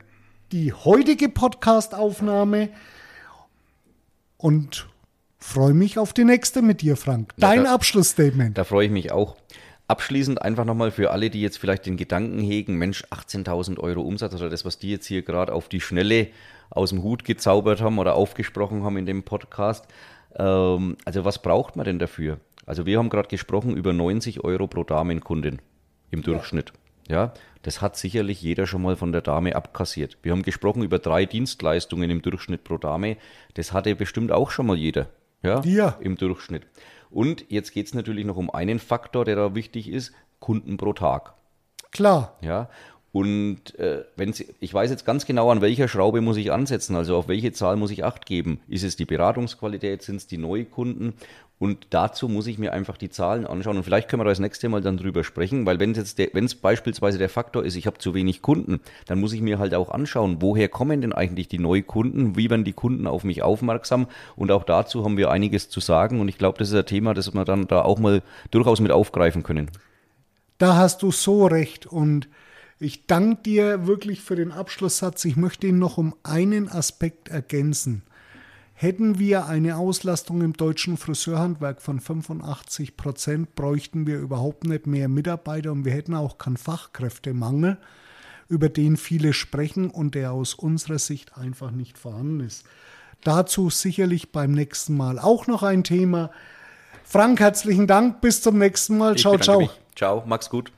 die 0.52 0.72
heutige 0.72 1.28
Podcast-Aufnahme 1.28 2.70
und 4.38 4.88
freue 5.40 5.74
mich 5.74 5.98
auf 5.98 6.14
die 6.14 6.26
nächste 6.26 6.62
mit 6.62 6.82
dir, 6.82 6.96
Frank. 6.96 7.34
Dein 7.38 7.62
ja, 7.62 7.64
da, 7.64 7.74
Abschlussstatement. 7.74 8.56
Da 8.56 8.66
freue 8.66 8.86
ich 8.86 8.92
mich 8.92 9.12
auch. 9.12 9.36
Abschließend 9.88 10.42
einfach 10.42 10.66
nochmal 10.66 10.90
für 10.90 11.12
alle, 11.12 11.30
die 11.30 11.42
jetzt 11.42 11.58
vielleicht 11.58 11.86
den 11.86 11.96
Gedanken 11.96 12.40
hegen, 12.40 12.76
Mensch, 12.76 13.04
18.000 13.12 13.80
Euro 13.80 14.02
Umsatz 14.02 14.34
oder 14.34 14.50
das, 14.50 14.66
was 14.66 14.80
die 14.80 14.90
jetzt 14.90 15.06
hier 15.06 15.22
gerade 15.22 15.54
auf 15.54 15.70
die 15.70 15.82
Schnelle 15.82 16.30
aus 16.72 16.90
dem 16.90 17.04
Hut 17.04 17.24
gezaubert 17.24 17.82
haben 17.82 18.00
oder 18.00 18.16
aufgesprochen 18.16 18.84
haben 18.84 18.98
in 18.98 19.06
dem 19.06 19.24
Podcast. 19.24 19.86
Ähm, 20.38 20.98
also 21.06 21.24
was 21.24 21.42
braucht 21.42 21.76
man 21.76 21.86
denn 21.86 22.00
dafür? 22.00 22.40
Also 22.66 22.88
wir 22.88 22.98
haben 22.98 23.10
gerade 23.10 23.28
gesprochen 23.28 23.78
über 23.78 23.94
90 23.94 24.44
Euro 24.44 24.68
pro 24.68 24.84
Damenkundin 24.84 25.62
im 26.10 26.24
Durchschnitt. 26.24 26.74
Ja, 27.08 27.34
das 27.62 27.82
hat 27.82 27.96
sicherlich 27.98 28.42
jeder 28.42 28.66
schon 28.66 28.82
mal 28.82 28.96
von 28.96 29.12
der 29.12 29.22
Dame 29.22 29.56
abkassiert. 29.56 30.18
Wir 30.24 30.32
haben 30.32 30.42
gesprochen 30.42 30.82
über 30.82 30.98
drei 30.98 31.26
Dienstleistungen 31.26 32.10
im 32.10 32.24
Durchschnitt 32.24 32.64
pro 32.64 32.78
Dame. 32.78 33.18
Das 33.54 33.74
hatte 33.74 33.96
bestimmt 33.96 34.32
auch 34.32 34.50
schon 34.50 34.66
mal 34.66 34.78
jeder. 34.78 35.08
Ja, 35.44 35.62
ja. 35.62 35.98
im 36.00 36.16
Durchschnitt. 36.16 36.64
Und 37.16 37.46
jetzt 37.50 37.72
geht 37.72 37.88
es 37.88 37.94
natürlich 37.94 38.26
noch 38.26 38.36
um 38.36 38.50
einen 38.50 38.78
Faktor, 38.78 39.24
der 39.24 39.38
da 39.38 39.56
wichtig 39.56 39.90
ist: 39.90 40.12
Kunden 40.40 40.76
pro 40.76 40.92
Tag. 40.92 41.34
Klar. 41.92 42.38
Ja, 42.42 42.70
und 43.16 43.80
äh, 43.80 44.04
wenn 44.18 44.34
Sie, 44.34 44.46
ich 44.60 44.74
weiß 44.74 44.90
jetzt 44.90 45.06
ganz 45.06 45.26
genau, 45.26 45.50
an 45.50 45.62
welcher 45.62 45.88
Schraube 45.88 46.20
muss 46.20 46.36
ich 46.36 46.52
ansetzen, 46.52 46.98
also 46.98 47.16
auf 47.16 47.30
welche 47.30 47.54
Zahl 47.54 47.78
muss 47.78 47.92
ich 47.92 48.04
Acht 48.04 48.26
geben. 48.26 48.60
Ist 48.68 48.84
es 48.84 48.98
die 48.98 49.06
Beratungsqualität, 49.06 50.02
sind 50.02 50.18
es 50.18 50.28
die 50.28 50.38
Neukunden? 50.38 51.14
Und 51.58 51.88
dazu 51.92 52.28
muss 52.28 52.46
ich 52.46 52.58
mir 52.58 52.74
einfach 52.74 52.98
die 52.98 53.10
Zahlen 53.10 53.48
anschauen. 53.48 53.78
Und 53.78 53.84
vielleicht 53.84 54.10
können 54.10 54.20
wir 54.20 54.26
das 54.26 54.40
nächste 54.40 54.68
Mal 54.68 54.82
dann 54.82 54.98
drüber 54.98 55.24
sprechen, 55.24 55.66
weil 55.66 55.80
wenn 55.80 55.92
es 55.92 55.98
jetzt 55.98 56.36
wenn 56.36 56.44
es 56.44 56.56
beispielsweise 56.56 57.18
der 57.18 57.30
Faktor 57.30 57.64
ist, 57.64 57.78
ich 57.78 57.88
habe 57.88 58.00
zu 58.00 58.14
wenig 58.14 58.42
Kunden, 58.42 58.82
dann 59.06 59.22
muss 59.22 59.32
ich 59.32 59.40
mir 59.40 59.60
halt 59.60 59.76
auch 59.76 59.92
anschauen, 59.92 60.42
woher 60.42 60.68
kommen 60.68 61.00
denn 61.00 61.14
eigentlich 61.14 61.48
die 61.48 61.60
Neukunden, 61.60 62.36
wie 62.36 62.50
werden 62.50 62.66
die 62.66 62.74
Kunden 62.74 63.08
auf 63.08 63.24
mich 63.24 63.42
aufmerksam? 63.44 64.08
Und 64.36 64.52
auch 64.52 64.66
dazu 64.66 65.06
haben 65.06 65.16
wir 65.16 65.32
einiges 65.32 65.70
zu 65.70 65.80
sagen. 65.80 66.20
Und 66.20 66.28
ich 66.28 66.38
glaube, 66.38 66.58
das 66.58 66.68
ist 66.68 66.76
ein 66.76 66.86
Thema, 66.86 67.14
das 67.14 67.34
wir 67.34 67.46
dann 67.46 67.66
da 67.68 67.82
auch 67.82 67.98
mal 67.98 68.24
durchaus 68.52 68.82
mit 68.82 68.92
aufgreifen 68.92 69.42
können. 69.42 69.72
Da 70.58 70.76
hast 70.76 71.02
du 71.02 71.14
so 71.14 71.46
recht. 71.46 71.86
Und 71.86 72.28
ich 72.80 73.08
danke 73.08 73.42
dir 73.44 73.88
wirklich 73.88 74.22
für 74.22 74.36
den 74.36 74.52
Abschlusssatz. 74.52 75.24
Ich 75.26 75.38
möchte 75.38 75.68
ihn 75.68 75.80
noch 75.80 75.98
um 75.98 76.16
einen 76.24 76.70
Aspekt 76.70 77.30
ergänzen. 77.30 78.04
Hätten 78.74 79.20
wir 79.20 79.46
eine 79.46 79.78
Auslastung 79.78 80.42
im 80.42 80.52
deutschen 80.52 80.98
Friseurhandwerk 80.98 81.82
von 81.82 82.02
85 82.02 82.98
Prozent, 82.98 83.56
bräuchten 83.56 84.06
wir 84.06 84.20
überhaupt 84.20 84.66
nicht 84.66 84.86
mehr 84.86 85.08
Mitarbeiter 85.08 85.72
und 85.72 85.86
wir 85.86 85.94
hätten 85.94 86.14
auch 86.14 86.38
keinen 86.38 86.58
Fachkräftemangel, 86.58 87.78
über 88.50 88.68
den 88.68 88.98
viele 88.98 89.32
sprechen 89.32 89.90
und 89.90 90.14
der 90.14 90.34
aus 90.34 90.54
unserer 90.54 91.00
Sicht 91.00 91.38
einfach 91.38 91.72
nicht 91.72 91.98
vorhanden 91.98 92.42
ist. 92.42 92.66
Dazu 93.24 93.70
sicherlich 93.70 94.34
beim 94.34 94.52
nächsten 94.52 94.98
Mal 94.98 95.20
auch 95.20 95.48
noch 95.48 95.64
ein 95.64 95.86
Thema. 95.86 96.30
Frank, 97.06 97.40
herzlichen 97.40 97.88
Dank. 97.88 98.20
Bis 98.20 98.42
zum 98.42 98.58
nächsten 98.58 98.98
Mal. 98.98 99.16
Ciao, 99.16 99.38
ciao. 99.38 99.60
Mich. 99.60 99.72
Ciao, 99.96 100.24
Max 100.28 100.50
gut. 100.50 100.72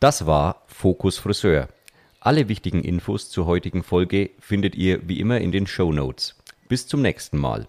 Das 0.00 0.26
war 0.26 0.62
Fokus 0.68 1.18
Friseur. 1.18 1.68
Alle 2.20 2.48
wichtigen 2.48 2.84
Infos 2.84 3.30
zur 3.30 3.46
heutigen 3.46 3.82
Folge 3.82 4.30
findet 4.38 4.76
ihr 4.76 5.08
wie 5.08 5.18
immer 5.18 5.40
in 5.40 5.50
den 5.50 5.66
Show 5.66 5.92
Notes. 5.92 6.36
Bis 6.68 6.86
zum 6.86 7.02
nächsten 7.02 7.36
Mal. 7.36 7.66